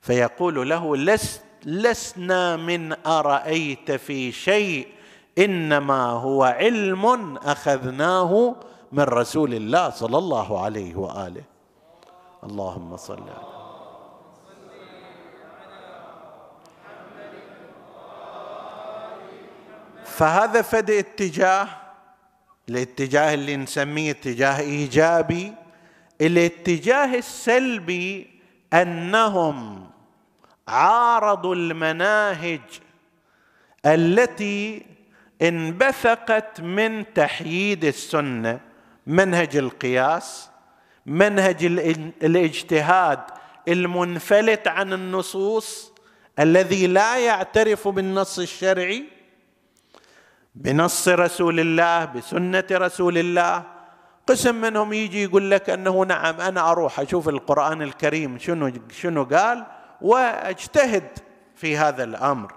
[0.00, 4.88] فيقول له لست لسنا من أرأيت في شيء
[5.38, 8.56] إنما هو علم أخذناه
[8.92, 11.55] من رسول الله صلى الله عليه وآله.
[12.46, 13.56] اللهم صل على
[20.04, 21.68] فهذا فد اتجاه
[22.68, 25.54] الاتجاه اللي نسميه اتجاه إيجابي
[26.20, 28.40] الاتجاه السلبي
[28.72, 29.90] أنهم
[30.68, 32.60] عارضوا المناهج
[33.86, 34.86] التي
[35.42, 38.60] انبثقت من تحييد السنة
[39.06, 40.50] منهج القياس
[41.06, 41.64] منهج
[42.22, 43.20] الاجتهاد
[43.68, 45.92] المنفلت عن النصوص
[46.38, 49.04] الذي لا يعترف بالنص الشرعي
[50.54, 53.62] بنص رسول الله بسنة رسول الله.
[54.26, 59.66] قسم منهم يجي يقول لك أنه نعم أنا أروح أشوف القرآن الكريم شنو شنو قال
[60.00, 61.08] وأجتهد
[61.54, 62.54] في هذا الأمر.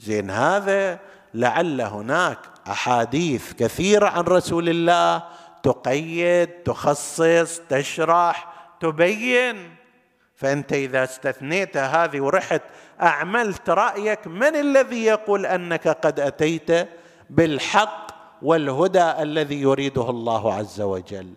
[0.00, 0.98] زين هذا
[1.34, 2.38] لعل هناك
[2.68, 5.22] أحاديث كثيرة عن رسول الله
[5.62, 9.76] تقيد تخصص تشرح تبين.
[10.36, 12.62] فأنت إذا استثنيت هذه ورحت
[13.02, 16.88] أعملت رأيك من الذي يقول أنك قد أتيت
[17.30, 18.06] بالحق
[18.42, 21.32] والهدى الذي يريده الله عز وجل؟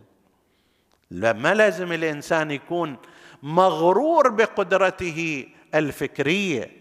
[1.12, 2.98] ما لازم الإنسان يكون
[3.44, 6.72] مغرور بقدرته الفكرية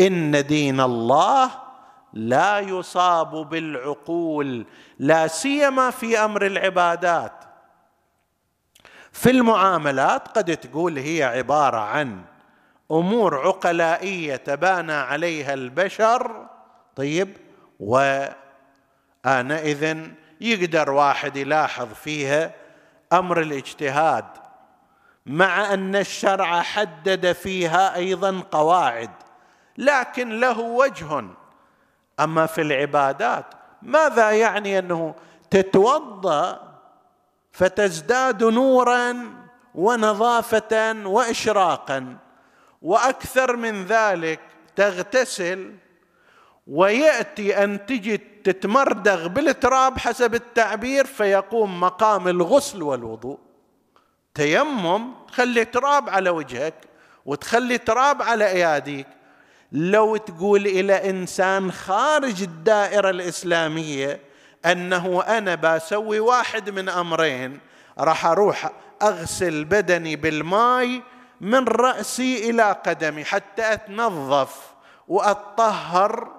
[0.00, 1.50] إن دين الله
[2.14, 4.66] لا يصاب بالعقول
[4.98, 7.44] لا سيما في أمر العبادات.
[9.12, 12.22] في المعاملات قد تقول هي عبارة عن
[12.90, 16.46] أمور عقلائية تبانى عليها البشر
[16.96, 17.36] طيب
[19.24, 19.98] وآنئذ
[20.40, 22.54] يقدر واحد يلاحظ فيها
[23.12, 24.24] أمر الاجتهاد
[25.26, 29.10] مع أن الشرع حدد فيها أيضا قواعد
[29.78, 31.24] لكن له وجه.
[32.20, 33.46] أما في العبادات
[33.82, 35.14] ماذا يعني أنه
[35.50, 36.74] تتوضأ
[37.52, 39.16] فتزداد نورا
[39.74, 42.16] ونظافة واشراقا؟
[42.82, 44.40] وأكثر من ذلك
[44.76, 45.74] تغتسل
[46.66, 53.38] ويأتي أن تجي تتمردغ بالتراب حسب التعبير فيقوم مقام الغسل والوضوء.
[54.34, 56.74] تيمم تخلي تراب على وجهك
[57.26, 59.06] وتخلي تراب على إياديك.
[59.74, 64.20] لو تقول إلى إنسان خارج الدائرة الإسلامية
[64.66, 67.60] أنه أنا بسوي واحد من أمرين
[67.98, 68.70] راح أروح
[69.02, 71.00] أغسل بدني بالماء
[71.40, 74.74] من رأسي إلى قدمي حتى أتنظف
[75.08, 76.32] واتطهر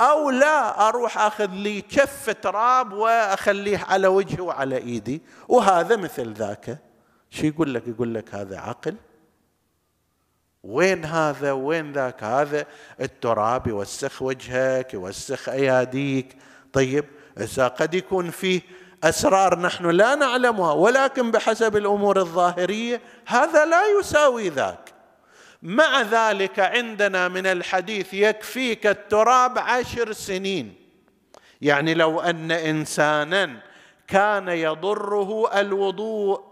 [0.00, 6.78] أو لا أروح أخذ لي كف تراب وأخليه على وجهي وعلى إيدي وهذا مثل ذاك.
[7.30, 8.96] شو يقول لك؟ يقول لك هذا عقل.
[10.64, 12.66] وين هذا؟ وين ذاك هذا؟
[13.00, 16.36] التراب يوسخ وجهك يوسخ أياديك.
[16.72, 17.04] طيب
[17.40, 18.60] إذا قد يكون فيه
[19.04, 24.92] أسرار نحن لا نعلمها ولكن بحسب الأمور الظاهرية هذا لا يساوي ذاك.
[25.62, 30.74] مع ذلك عندنا من الحديث يكفيك التراب عشر سنين.
[31.60, 33.60] يعني لو أن إنسانا
[34.08, 36.42] كان يضره الوضوء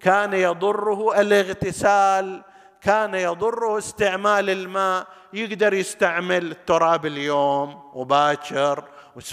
[0.00, 2.42] كان يضره الاغتسال
[2.80, 8.84] كان يضره استعمال الماء يقدر يستعمل التراب اليوم وباكر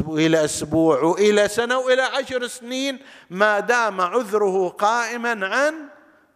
[0.06, 5.74] والى أسبوع وإلى سنة وإلى عشر سنين ما دام عذره قائما عن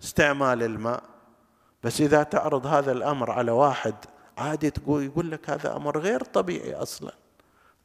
[0.04, 1.04] استعمال الماء.
[1.84, 3.96] بس إذا تعرض هذا الأمر على واحد
[4.38, 7.12] عادي تقول يقول لك هذا أمر غير طبيعي أصلا.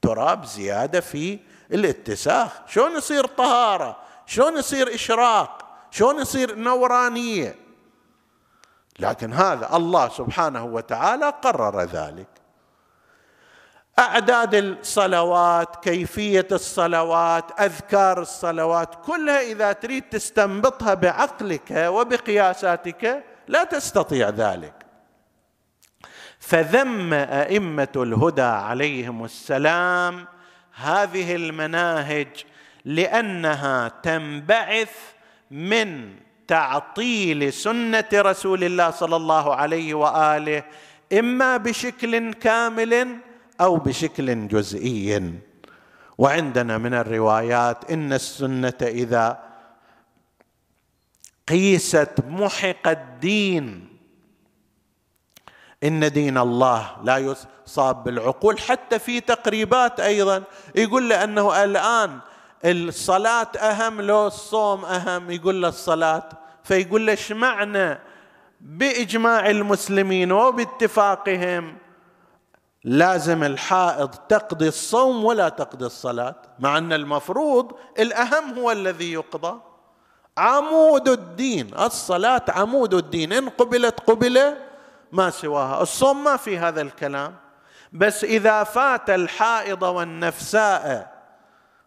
[0.02, 1.38] تراب زيادة في
[1.72, 3.96] الاتساخ شلون يصير طهارة؟
[4.26, 7.65] شلون يصير إشراق؟ شلون يصير نورانية؟
[8.98, 12.28] لكن هذا الله سبحانه وتعالى قرر ذلك.
[13.98, 24.86] أعداد الصلوات كيفية الصلوات أذكار الصلوات كلها إذا تريد تستنبطها بعقلك وبقياساتك لا تستطيع ذلك.
[26.38, 30.26] فذم أئمة الهدى عليهم السلام
[30.74, 32.44] هذه المناهج
[32.84, 34.92] لأنها تنبعث
[35.50, 36.16] من
[36.48, 40.62] تعطيل سنة رسول الله صلى الله عليه وآله
[41.12, 43.16] إما بشكل كامل
[43.60, 45.32] أو بشكل جزئي.
[46.18, 49.42] وعندنا من الروايات إن السنة إذا
[51.48, 53.88] قيست محق الدين
[55.84, 60.42] إن دين الله لا يصاب بالعقول حتى في تقريبات أيضا
[60.74, 62.20] يقول لأنه الآن
[62.66, 66.28] الصلاة أهم لو الصوم أهم يقول له الصلاة.
[66.64, 67.98] فيقول له إيش معنى
[68.60, 71.76] بإجماع المسلمين وباتفاقهم؟
[72.84, 79.60] لازم الحائض تقضي الصوم ولا تقضي الصلاة مع أن المفروض الأهم هو الذي يقضى.
[80.38, 83.32] عمود الدين الصلاة عمود الدين.
[83.32, 84.54] إن قبلت قبل
[85.12, 85.82] ما سواها.
[85.82, 87.34] الصوم ما في هذا الكلام.
[87.92, 91.15] بس إذا فات الحائض والنفساء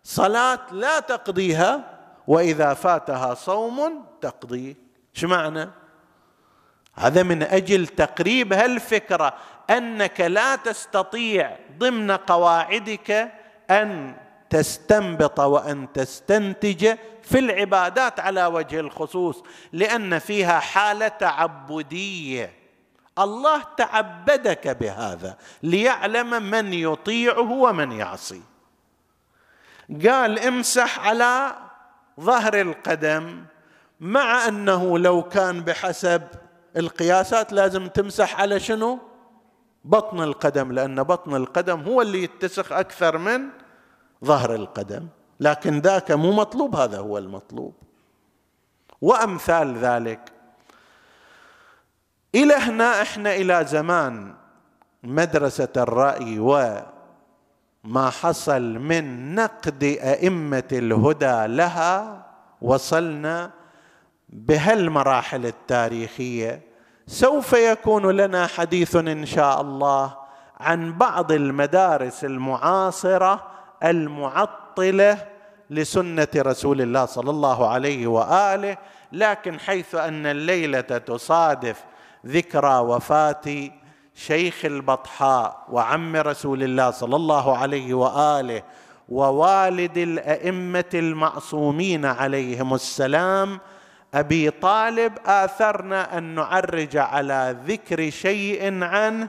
[0.03, 4.75] صلاة لا تقضيها وإذا فاتها صوم تقضي.
[5.15, 5.69] إيش معنى؟
[6.93, 9.33] هذا من أجل تقريب هالفكرة
[9.69, 13.31] أنك لا تستطيع ضمن قواعدك
[13.69, 14.15] أن
[14.49, 19.43] تستنبط وأن تستنتج في العبادات على وجه الخصوص
[19.73, 22.53] لأن فيها حالة تعبدية.
[23.19, 28.41] الله تعبدك بهذا ليعلم من يطيعه ومن يعصي.
[29.89, 31.55] قال امسح على
[32.19, 33.45] ظهر القدم
[33.99, 36.21] مع أنه لو كان بحسب
[36.77, 38.99] القياسات لازم تمسح على شنو؟
[39.85, 43.41] بطن القدم لأن بطن القدم هو اللي يتسخ أكثر من
[44.25, 45.07] ظهر القدم.
[45.39, 47.73] لكن ذاك مو مطلوب هذا هو المطلوب.
[49.01, 50.31] وأمثال ذلك.
[52.35, 54.33] إلى هنا إحنا إلى زمان
[55.03, 56.39] مدرسة الرأي
[57.85, 62.25] وما حصل من نقد أئمة الهدى لها
[62.61, 63.51] وصلنا
[64.29, 66.61] بهالمراحل التاريخية.
[67.07, 70.17] سوف يكون لنا حديث إن شاء الله
[70.59, 73.47] عن بعض المدارس المعاصرة
[73.83, 75.17] المعطلة
[75.69, 78.77] لسنة رسول الله صلى الله عليه وآله
[79.11, 81.83] لكن حيث أن الليلة تصادف
[82.25, 83.69] ذكرى وفاه
[84.19, 88.63] شيخ البطحاء وعم رسول الله صلى الله عليه وآله
[89.09, 93.59] ووالد الأئمة المعصومين عليهم السلام
[94.13, 99.27] أبي طالب آثرنا أن نعرج على ذكر شيء عنه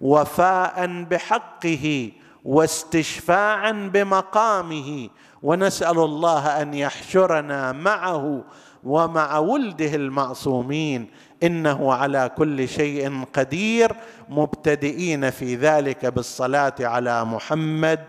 [0.00, 2.12] وفاء بحقه
[2.44, 5.08] واستشفاعا بمقامه
[5.42, 8.44] ونسأل الله أن يحشرنا معه
[8.84, 11.10] ومع ولده المعصومين
[11.42, 13.92] إنه على كل شيء قدير
[14.28, 18.04] مبتدئين في ذلك بالصلاة على محمد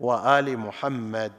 [0.00, 1.32] وآل محمد.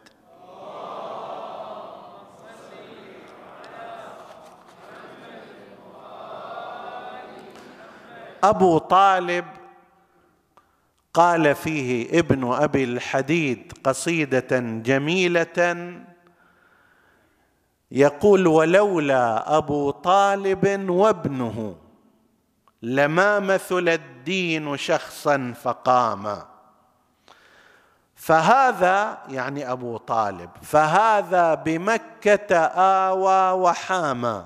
[8.44, 9.46] أبو طالب
[11.14, 15.90] قال فيه ابن أبي الحديد قصيدة جميلة
[17.92, 21.76] يقول ولولا أبو طالب وابنه
[22.82, 26.44] لما مثل الدين شخصا فقام.
[28.16, 32.56] فهذا يعني أبو طالب فهذا بمكة
[33.08, 34.46] آوى وحامى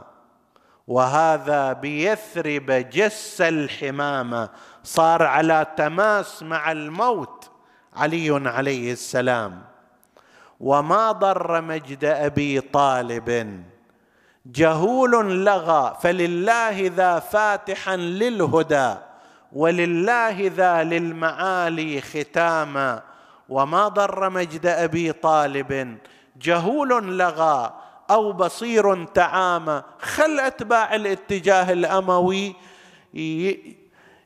[0.87, 4.49] وهذا بيثرب جس الحمامه
[4.83, 7.49] صار على تماس مع الموت
[7.93, 9.72] علي عليه السلام.
[10.63, 13.63] وما ضر مجد أبي طالب.
[14.45, 18.95] جهول لغى فلله ذا فاتحا للهدى
[19.53, 23.01] ولله ذا للمعالي ختاما.
[23.49, 25.97] وما ضر مجد أبي طالب.
[26.41, 27.73] جهول لغى
[28.11, 32.55] أو بصير تعامى خل أتباع الاتجاه الأموي.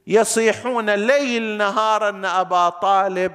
[0.07, 3.33] يصيحون ليل نهار ان أبا طالب.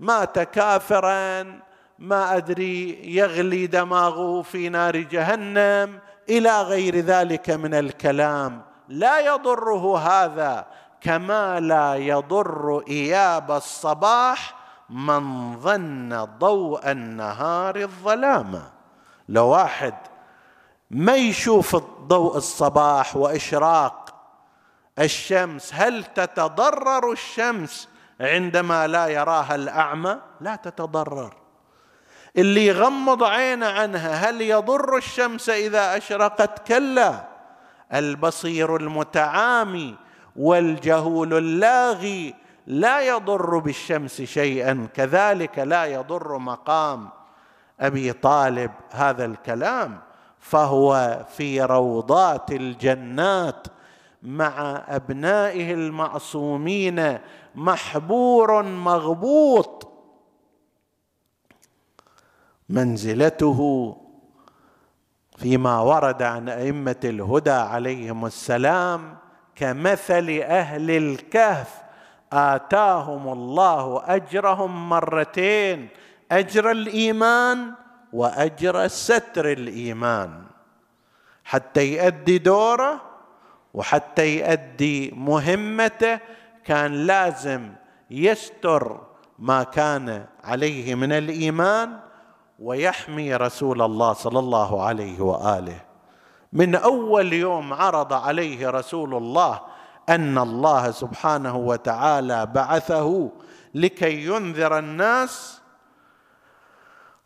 [0.00, 1.65] مات كافرا.
[1.98, 5.98] ما أدري يغلي دماغه في نار جهنم.
[6.28, 8.62] إلى غير ذلك من الكلام.
[8.88, 10.66] لا يضره هذا
[11.00, 14.54] كما لا يضر إياب الصباح
[14.90, 18.70] من ظن ضوء النهار الظلامه
[19.28, 19.94] لو واحد
[20.90, 21.76] ما يشوف
[22.06, 24.14] ضوء الصباح وإشراق
[24.98, 27.88] الشمس هل تتضرر الشمس
[28.20, 31.45] عندما لا يراها الأعمى؟ لا تتضرر.
[32.36, 37.24] اللي يغمض عينه عنها هل يضر الشمس إذا أشرقت؟ كلا.
[37.94, 39.94] البصير المتعامي
[40.36, 42.34] والجهول اللاغي
[42.66, 47.08] لا يضر بالشمس شيئا كذلك لا يضر مقام
[47.80, 49.98] أبي طالب هذا الكلام.
[50.40, 53.66] فهو في روضات الجنات
[54.22, 57.18] مع أبنائه المعصومين
[57.54, 59.95] محبور مغبوط.
[62.68, 63.60] منزلته
[65.38, 69.16] فيما ورد عن أئمة الهدى عليهم السلام
[69.54, 71.82] كمثل أهل الكهف.
[72.32, 75.88] آتاهم الله أجرهم مرتين
[76.32, 77.72] أجر الإيمان
[78.12, 80.44] وأجر ستر الإيمان.
[81.44, 83.00] حتى يؤدي دوره
[83.74, 86.20] وحتى يؤدي مهمته
[86.64, 87.72] كان لازم
[88.10, 89.00] يستر
[89.38, 92.05] ما كان عليه من الإيمان
[92.58, 95.80] ويحمي رسول الله صلى الله عليه وآله.
[96.52, 99.60] من أول يوم عرض عليه رسول الله
[100.08, 103.30] أن الله سبحانه وتعالى بعثه
[103.74, 105.60] لكي ينذر الناس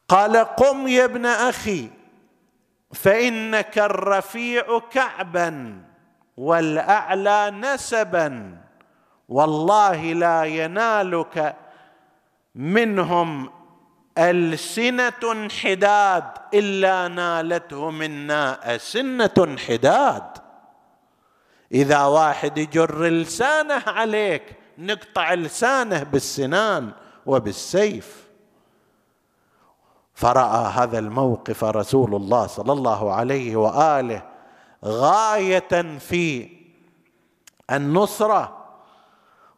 [0.09, 1.91] قال قم يا ابن أخي
[2.93, 5.83] فإنك الرفيع كعبا
[6.37, 8.59] والأعلى نسبا
[9.28, 11.57] والله لا ينالك
[12.55, 13.51] منهم
[14.20, 20.22] السنة حداد إلا نالته منا أسنة حداد.
[21.72, 24.42] إذا واحد يجر لسانه عليك
[24.78, 26.90] نقطع لسانه بالسنان
[27.26, 28.28] وبالسيف.
[30.14, 34.22] فرأى هذا الموقف رسول الله صلى الله عليه وآله
[34.84, 36.48] غاية في
[37.70, 38.66] النصرة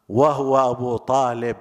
[0.09, 1.57] وهو أبو طالب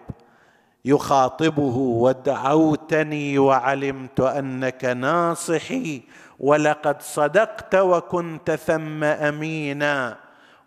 [0.85, 6.03] يخاطبه ودعوتني وعلمت أنك ناصحي
[6.41, 10.17] ولقد صدقت وكنت ثم أمينا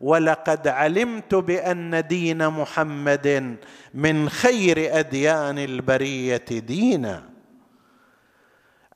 [0.01, 3.55] ولقد علمت بأن دين محمد
[3.93, 7.23] من خير أديان البرية دينا.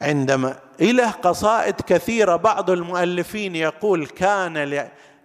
[0.01, 4.57] عندما إله قصائد كثيرة بعض المؤلفين يقول كان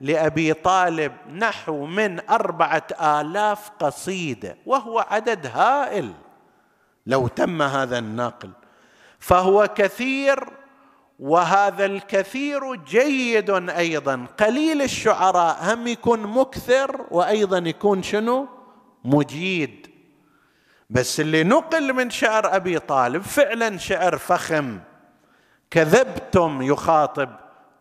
[0.04, 6.12] لأبي طالب نحو من أربعة آلاف قصيدة وهو عدد هائل.
[7.06, 8.50] لو تم هذا النقل
[9.18, 10.48] فهو كثير
[11.18, 14.26] وهذا الكثير جيد أيضا.
[14.38, 18.48] قليل الشعراء هم يكون مكثر وأيضا يكون شنو؟
[19.04, 19.86] مجيد.
[20.90, 24.78] بس اللي نقل من شعر أبي طالب فعلا شعر فخم.
[25.70, 27.28] كذبتم يخاطب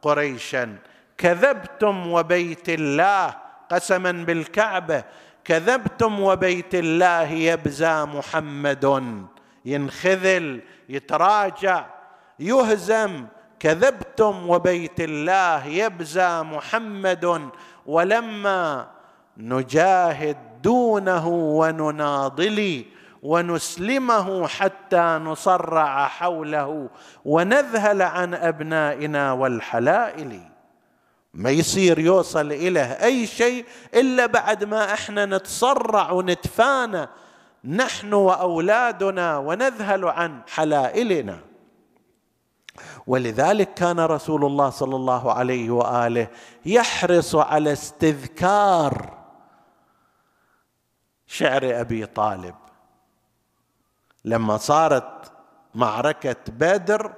[0.01, 0.77] قريشا.
[1.17, 3.33] كذبتم وبيت الله
[3.69, 5.03] قسما بالكعبة.
[5.43, 9.03] كذبتم وبيت الله يبزى محمد.
[9.65, 11.85] ينخذل يتراجع
[12.39, 13.25] يهزم.
[13.59, 17.49] كذبتم وبيت الله يبزى محمد.
[17.85, 18.87] ولما
[19.37, 22.85] نجاهد دونه ونناضل
[23.23, 26.89] ونسلمه حتى نصرع حوله
[27.25, 30.52] ونذهل عن أبنائنا والحلائل.
[31.33, 37.07] ما يصير يوصل إليه أي شيء إلا بعد ما إحنا نتصرع ونتفانى
[37.63, 41.39] نحن وأولادنا ونذهل عن حلائلنا.
[43.07, 46.27] ولذلك كان رسول الله صلى الله عليه وآله
[46.65, 49.17] يحرص على استذكار
[51.27, 52.55] شعر أبي طالب.
[54.25, 55.31] لما صارت
[55.75, 57.13] معركة بدر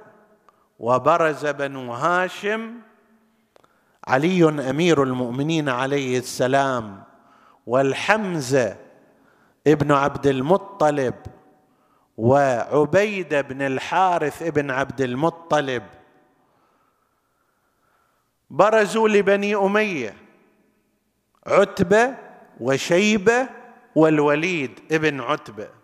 [0.78, 2.74] وبرز بنو هاشم
[4.08, 7.02] علي أمير المؤمنين عليه السلام
[7.66, 8.76] والحمزة
[9.66, 11.14] ابن عبد المطلب
[12.16, 15.82] وعبيدة بن الحارث ابن عبد المطلب.
[18.50, 20.14] برزوا لبني أمية
[21.46, 22.14] عتبة
[22.60, 23.48] وشيبة
[23.94, 25.75] والوليد ابن عتبة.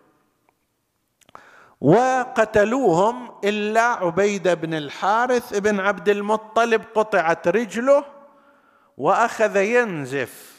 [1.83, 8.03] وقتلوهم إلا عبيده بن الحارث بن عبد المطلب قطعت رجله
[8.97, 10.53] وأخذ ينزف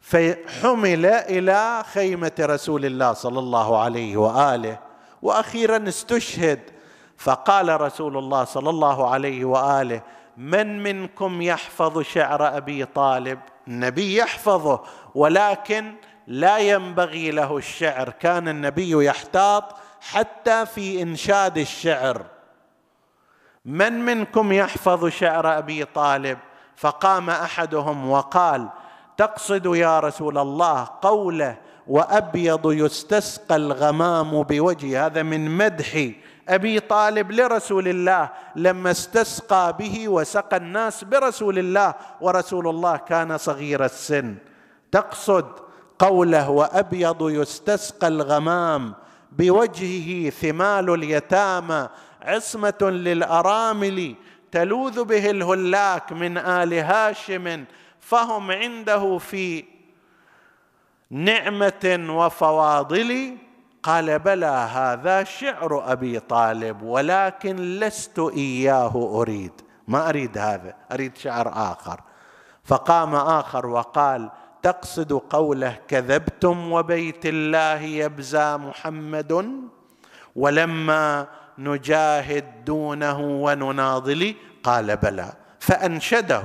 [0.00, 4.78] فحمل إلى خيمة رسول الله صلى الله عليه وآله
[5.22, 6.60] وأخيرا استشهد.
[7.18, 10.02] فقال رسول الله صلى الله عليه وآله
[10.36, 13.38] من منكم يحفظ شعر أبي طالب؟
[13.68, 14.80] النبي يحفظه
[15.14, 15.94] ولكن
[16.26, 18.10] لا ينبغي له الشعر.
[18.10, 19.76] كان النبي يحتاط
[20.10, 22.22] حتى في إنشاد الشعر.
[23.64, 26.38] من منكم يحفظ شعر أبي طالب؟
[26.76, 28.68] فقام أحدهم وقال
[29.16, 36.10] تقصد يا رسول الله قوله وأبيض يستسقى الغمام بوجه هذا من مدح
[36.48, 38.28] أبي طالب لرسول الله.
[38.56, 44.34] لما استسقى به وسقى الناس برسول الله ورسول الله كان صغير السن.
[44.92, 45.46] تقصد
[45.98, 48.94] قوله وأبيض يستسقى الغمام
[49.32, 51.88] بوجهه ثمال اليتامى
[52.22, 54.14] عصمة للأرامل
[54.52, 57.64] تلوذ به الهلاك من آل هاشم
[58.00, 59.64] فهم عنده في
[61.10, 63.36] نعمة وفواضل.
[63.82, 69.52] قال بلى هذا شعر أبي طالب ولكن لست إياه أريد.
[69.88, 72.00] ما أريد هذا أريد شعر آخر.
[72.64, 74.30] فقام آخر وقال
[74.66, 79.60] تقصد قوله كذبتم وبيت الله يبزى محمد
[80.36, 81.26] ولما
[81.58, 86.42] نجاهد دونه ونناضل قال بلى فأنشده.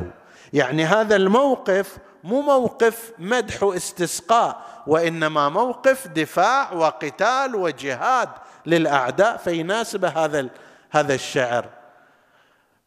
[0.53, 8.29] يعني هذا الموقف مو موقف مدح واستسقاء وإنما موقف دفاع وقتال وجهاد
[8.65, 10.49] للأعداء فيناسب هذا
[10.91, 11.65] هذا الشعر.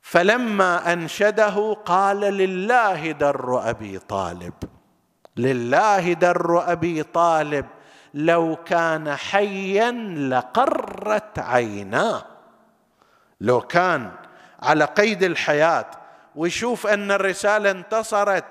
[0.02, 4.54] فلما أنشده قال لله در أبي طالب.
[5.36, 7.66] لله در أبي طالب
[8.14, 9.90] لو كان حيا
[10.30, 12.24] لقرت عيناه
[13.40, 14.10] لو كان
[14.62, 15.86] على قيد الحياة
[16.36, 18.44] ويشوف أن الرسالة انتصرت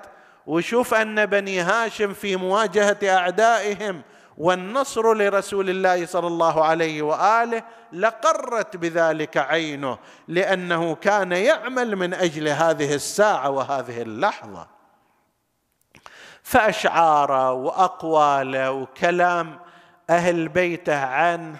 [0.46, 4.02] ويشوف أن بني هاشم في مواجهة أعدائهم
[4.38, 7.62] والنصر لرسول الله صلى الله عليه وآله
[7.92, 14.73] لقرت بذلك عينه لأنه كان يعمل من أجل هذه الساعة وهذه اللحظة.
[16.44, 19.58] فاشعاره واقواله وكلام
[20.10, 21.58] أهل بيته عنه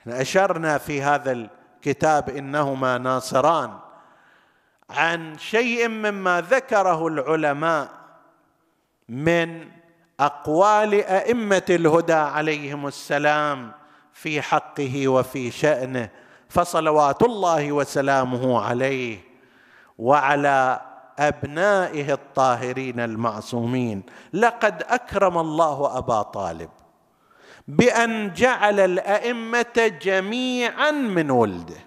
[0.00, 3.78] إحنا أشرنا في هذا الكتاب إنهما ناصران
[4.90, 7.88] عن شيء مما ذكره العلماء
[9.08, 9.68] من
[10.20, 13.72] أقوال أئمة الهدى عليهم السلام
[14.12, 16.08] في حقه وفي شأنه
[16.48, 19.18] فصلوات الله وسلامه عليه
[19.98, 20.80] وعلى
[21.18, 24.02] أبنائه الطاهرين المعصومين.
[24.32, 26.70] لقد أكرم الله أبا طالب
[27.68, 31.78] بأن جعل الأئمة جميعا من ولده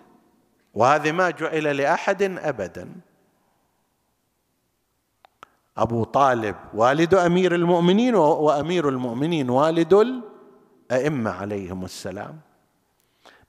[0.74, 2.96] وهذه ما جعل لأحد ابدا.
[5.78, 9.94] أبو طالب والد أمير المؤمنين وأمير المؤمنين والد
[10.92, 12.40] الأئمة عليهم السلام.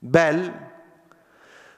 [0.03, 0.53] بل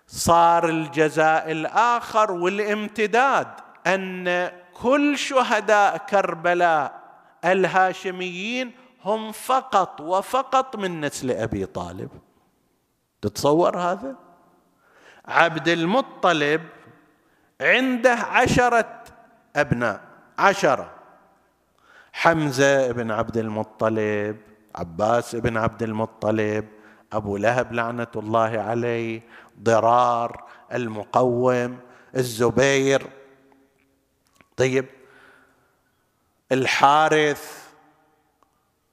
[0.06, 3.46] صار الجزاء الآخر والامتداد
[3.86, 7.00] أن كل شهداء كربلاء
[7.44, 8.72] الهاشميين
[9.04, 12.10] هم فقط وفقط من نسل أبي طالب.
[13.22, 14.16] تتصور هذا؟
[15.24, 16.62] عبد المطلب
[17.60, 19.04] عنده عشرة
[19.56, 20.00] أبناء
[20.38, 20.90] عشرة.
[22.12, 24.36] حمزة بن عبد المطلب
[24.74, 26.68] عباس بن عبد المطلب
[27.12, 29.22] أبو لهب لعنة الله عليه
[29.62, 31.78] ضرار المقوم
[32.16, 33.02] الزبير
[34.60, 34.86] طيب
[36.52, 37.68] الحارث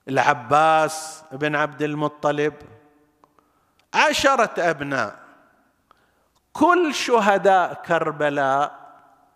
[0.07, 2.53] العباس بن عبد المطلب
[3.93, 5.20] عشرة أبناء
[6.53, 8.80] كل شهداء كربلاء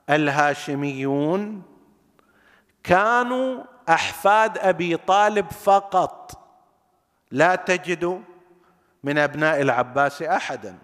[0.09, 1.63] الهاشميون
[2.84, 6.32] كانوا أحفاد أبي طالب فقط.
[7.32, 8.23] لا تجد
[9.03, 10.77] من أبناء العباس أحدا.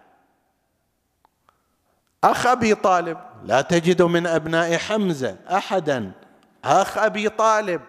[2.23, 3.17] أخ أبي طالب.
[3.43, 6.11] لا تجد من أبناء حمزة أحدا.
[6.65, 7.81] أخ أبي طالب.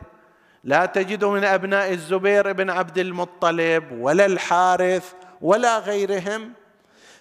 [0.64, 6.52] لا تجد من أبناء الزبير بن عبد المطلب ولا الحارث ولا غيرهم.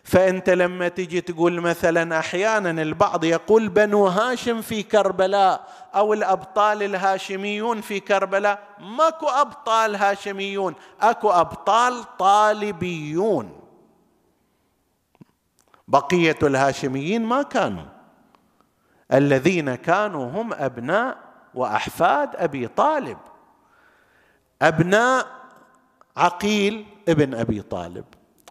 [0.03, 7.81] فأنت لما تجي تقول مثلا أحيانا البعض يقول بنو هاشم في كربلاء أو الأبطال الهاشميون
[7.81, 8.59] في كربلاء.
[8.79, 13.66] ماكو أبطال هاشميون أكو أبطال طالبيون.
[15.87, 17.85] بقية الهاشميين ما كانوا.
[19.13, 21.17] الذين كانوا هم أبناء
[21.53, 23.17] وأحفاد أبي طالب.
[24.61, 25.27] أبناء
[26.17, 28.05] عقيل ابن أبي طالب.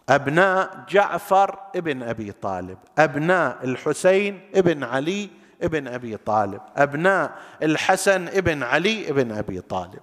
[0.09, 2.77] أبناء جعفر ابن أبي طالب.
[2.97, 5.29] أبناء الحسين ابن علي
[5.61, 6.61] ابن أبي طالب.
[6.75, 10.01] أبناء الحسن ابن علي ابن أبي طالب.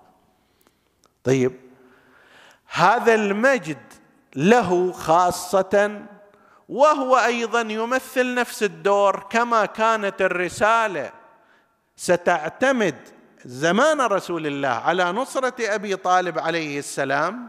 [1.25, 1.53] طيب
[2.73, 3.79] هذا المجد
[4.37, 6.03] له خاصة
[6.69, 11.11] وهو أيضا يمثل نفس الدور كما كانت الرسالة.
[11.97, 12.97] ستعتمد
[13.45, 17.49] زمان رسول الله على نصرة أبي طالب عليه السلام.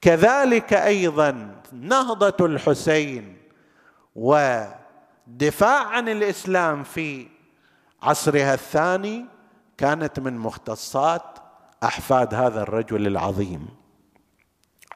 [0.00, 3.38] كذلك أيضا نهضة الحسين
[4.14, 7.28] ودفاع عن الإسلام في
[8.02, 9.26] عصرها الثاني
[9.78, 11.38] كانت من مختصات
[11.82, 13.68] أحفاد هذا الرجل العظيم.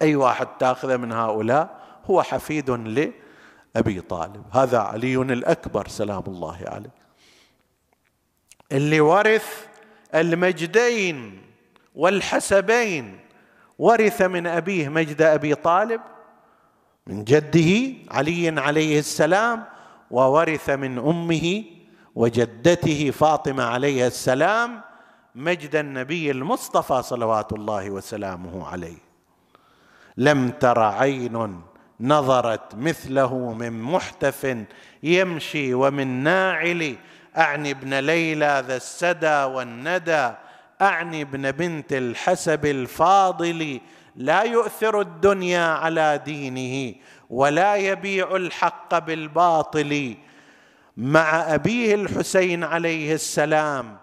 [0.02, 4.44] أي واحد تأخذه من هؤلاء؟ هو حفيد لأبي طالب.
[4.52, 6.94] هذا علي الأكبر سلام الله عليه.
[8.72, 9.66] اللي ورث
[10.14, 11.42] المجدين
[11.94, 13.18] والحسبين.
[13.78, 16.00] ورث من أبيه مجد أبي طالب.
[17.06, 19.64] من جده علي عليه السلام
[20.10, 21.64] وورث من أمه
[22.14, 24.80] وجدته فاطمة عليه السلام
[25.34, 28.98] مجد النبي المصطفى صلوات الله وسلامه عليه.
[30.16, 31.62] لم تر عين
[32.00, 34.56] نظرت مثله من محتف
[35.02, 36.96] يمشي ومن ناعل.
[37.36, 40.32] أعني ابن ليلى ذا السدى والندى.
[40.82, 43.80] أعني ابن بنت الحسب الفاضل.
[44.16, 46.94] لا يؤثر الدنيا على دينه
[47.30, 50.16] ولا يبيع الحق بالباطل.
[50.96, 53.96] مع أبيه الحسين عليه السلام.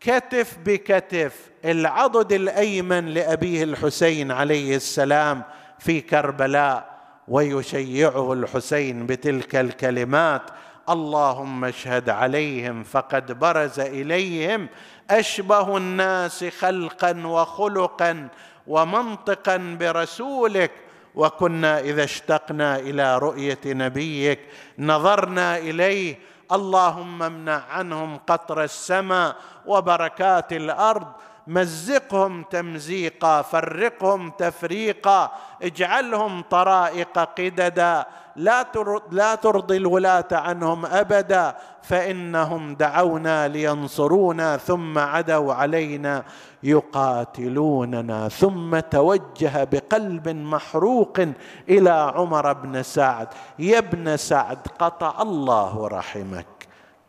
[0.00, 1.50] كتف بكتف.
[1.64, 5.42] العضد الأيمن لأبيه الحسين عليه السلام
[5.78, 6.93] في كربلاء.
[7.28, 10.42] ويشيعه الحسين بتلك الكلمات
[10.90, 14.68] اللهم اشهد عليهم فقد برز إليهم
[15.10, 18.28] أشبه الناس خلقا وخلقا
[18.66, 20.70] ومنطقا برسولك
[21.14, 24.40] وكنا إذا اشتقنا إلى رؤية نبيك
[24.78, 26.18] نظرنا إليه
[26.52, 31.06] اللهم امنع عنهم قطر السماء وبركات الأرض
[31.46, 35.30] مزقهم تمزيقا فرقهم تفريقا
[35.62, 38.04] اجعلهم طرائق قددا.
[38.36, 38.66] لا
[39.10, 46.24] لا ترضي الولاة عنهم أبدا فإنهم دعونا لينصرونا ثم عدوا علينا
[46.62, 48.28] يقاتلوننا.
[48.28, 51.20] ثم توجه بقلب محروق
[51.68, 53.28] إلى عمر بن سعد.
[53.58, 56.46] يا ابن سعد قطع الله رحمك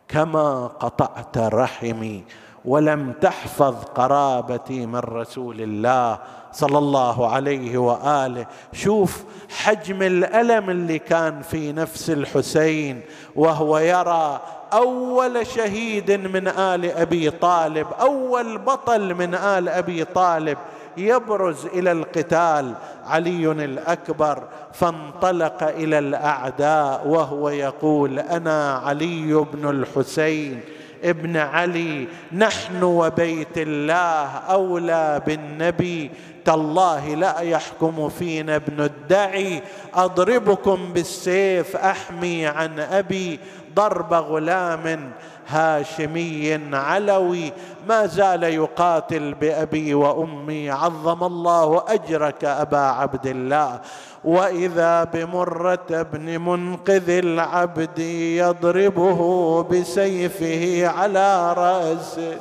[0.08, 2.24] كما قطعت رحمي.
[2.66, 6.18] ولم تحفظ قرابتي من رسول الله
[6.52, 8.46] صلى الله عليه وآله.
[8.72, 13.00] شوف حجم الألم اللي كان في نفس الحسين
[13.36, 14.40] وهو يرى
[14.72, 20.58] أول شهيد من آل أبي طالب أول بطل من آل أبي طالب.
[20.96, 22.74] يبرز إلى القتال
[23.06, 24.42] علي الأكبر
[24.72, 30.60] فانطلق إلى الأعداء وهو يقول أنا علي بن الحسين.
[31.06, 36.10] ابن علي نحن وبيت الله أولى بالنبي.
[36.44, 39.62] تالله لا يحكم فينا ابن الدعي.
[39.94, 43.38] أضربكم بالسيف أحمي عن أبي.
[43.74, 45.12] ضرب غلام
[45.48, 47.52] هاشمي علوي
[47.88, 53.80] ما زال يقاتل بأبي وأمي عظم الله أجرك أبا عبد الله.
[54.24, 57.98] وإذا بمرة بن منقذ العبد
[58.38, 62.36] يضربه بسيفه على راسه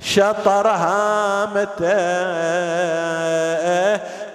[0.00, 1.90] شطر هامته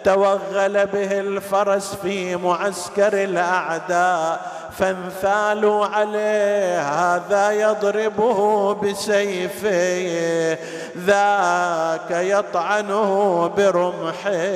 [0.03, 4.54] توغل به الفرس في معسكر الأعداء.
[4.79, 10.57] فانثالوا عليه هذا يضربه بسيفه
[10.97, 14.55] ذاك يطعنه برمحه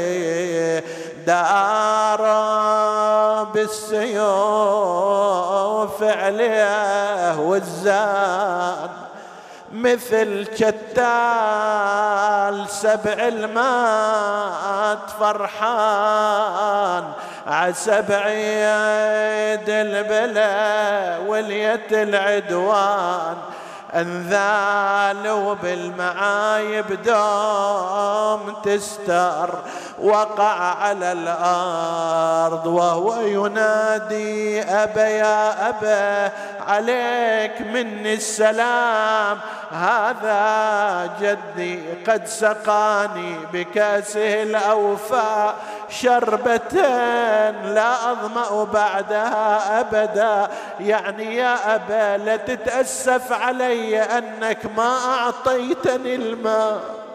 [1.26, 2.24] دار
[3.54, 4.04] بالسيوف
[6.04, 8.90] عليه والزان
[9.74, 10.80] مثل كتال
[12.70, 17.04] سبع المات فرحان.
[17.50, 23.38] عسبع يد البلا وليت العدوان
[23.95, 29.60] أنذال وبالمعايب دوم تستر
[30.00, 36.32] وقع على الأرض وهو ينادي أبا يا أبا
[36.68, 39.38] عليك مني السلام
[39.72, 45.54] هذا جدي قد سقاني بكأسه الاوفى
[45.90, 46.82] شربة
[47.64, 50.50] لا أظمأ بعدها أبدا.
[50.80, 57.09] يعني يا أبا لا تتأسف علي أنك ما أعطيتني الماء.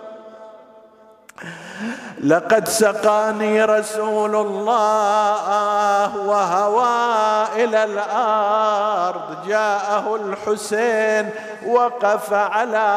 [2.25, 9.47] لقد سقاني رسول الله وهوى إلى الأرض.
[9.47, 11.31] جاءه الحسين
[11.67, 12.89] وقف على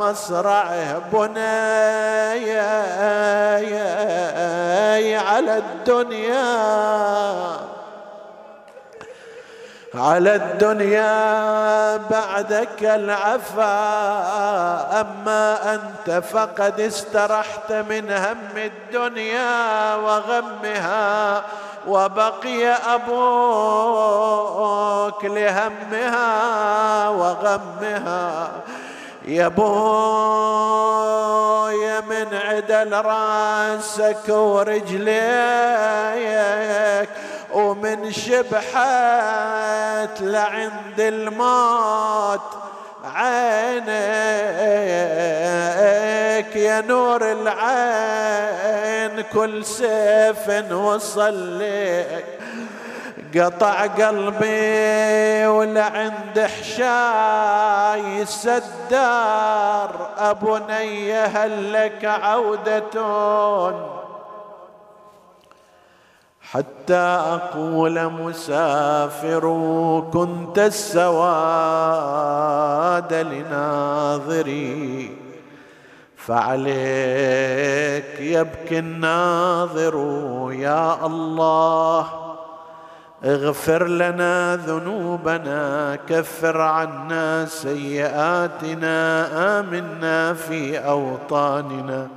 [0.00, 2.60] مصرعه بني
[5.16, 6.52] على الدنيا.
[9.94, 13.80] على الدنيا بعدك العفا
[15.00, 21.42] أما أنت فقد استرحت من هم الدنيا وغمها
[21.86, 24.04] وبقي أبوك
[25.24, 28.50] لهمها وغمها.
[29.24, 29.72] يا بويا
[32.00, 35.12] من عدل رأسك ورجليك
[37.52, 38.72] ومن شبحت
[40.20, 42.40] لعند الموت
[43.04, 43.86] عينك
[46.56, 52.24] يا نور العين كل سيف وصل لك
[53.36, 63.00] قطع قلبي ولعند حشاي السدار أبني هل لك عودة
[66.52, 67.04] حتى
[67.36, 69.44] أقول مسافر
[70.12, 71.12] كنت السواد
[73.14, 74.82] لناظري.
[76.16, 76.74] فعليك
[78.20, 79.96] يبكي الناظر
[80.52, 82.06] يا الله.
[83.24, 89.26] اغفر لنا ذنوبنا كفر عنا سيئاتنا
[89.60, 92.08] آمنا في أوطاننا.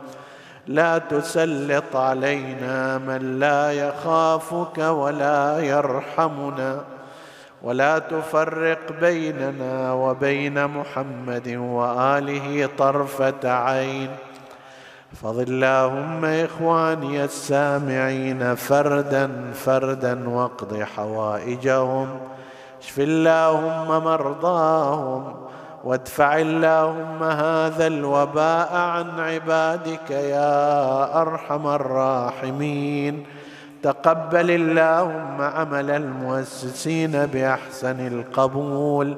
[0.67, 6.83] لا تسلط علينا من لا يخافك ولا يرحمنا
[7.63, 14.09] ولا تفرق بيننا وبين محمد وآله طرفة عين.
[15.13, 22.19] احفظ اللهم إخواني السامعين فردا فردا واقض حوائجهم
[22.81, 25.44] اشف اللهم مرضاهم
[25.85, 33.25] وادفع اللهم هذا الوباء عن عبادك يا أرحم الراحمين.
[33.83, 39.17] تقبل اللهم عمل المؤسسين بأحسن القبول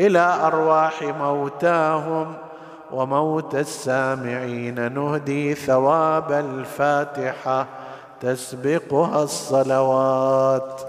[0.00, 2.34] إلى أرواح موتاهم
[2.92, 4.92] وموت السامعين.
[4.94, 7.66] نهدي ثواب الفاتحة
[8.20, 10.80] تسبقها الصلوات.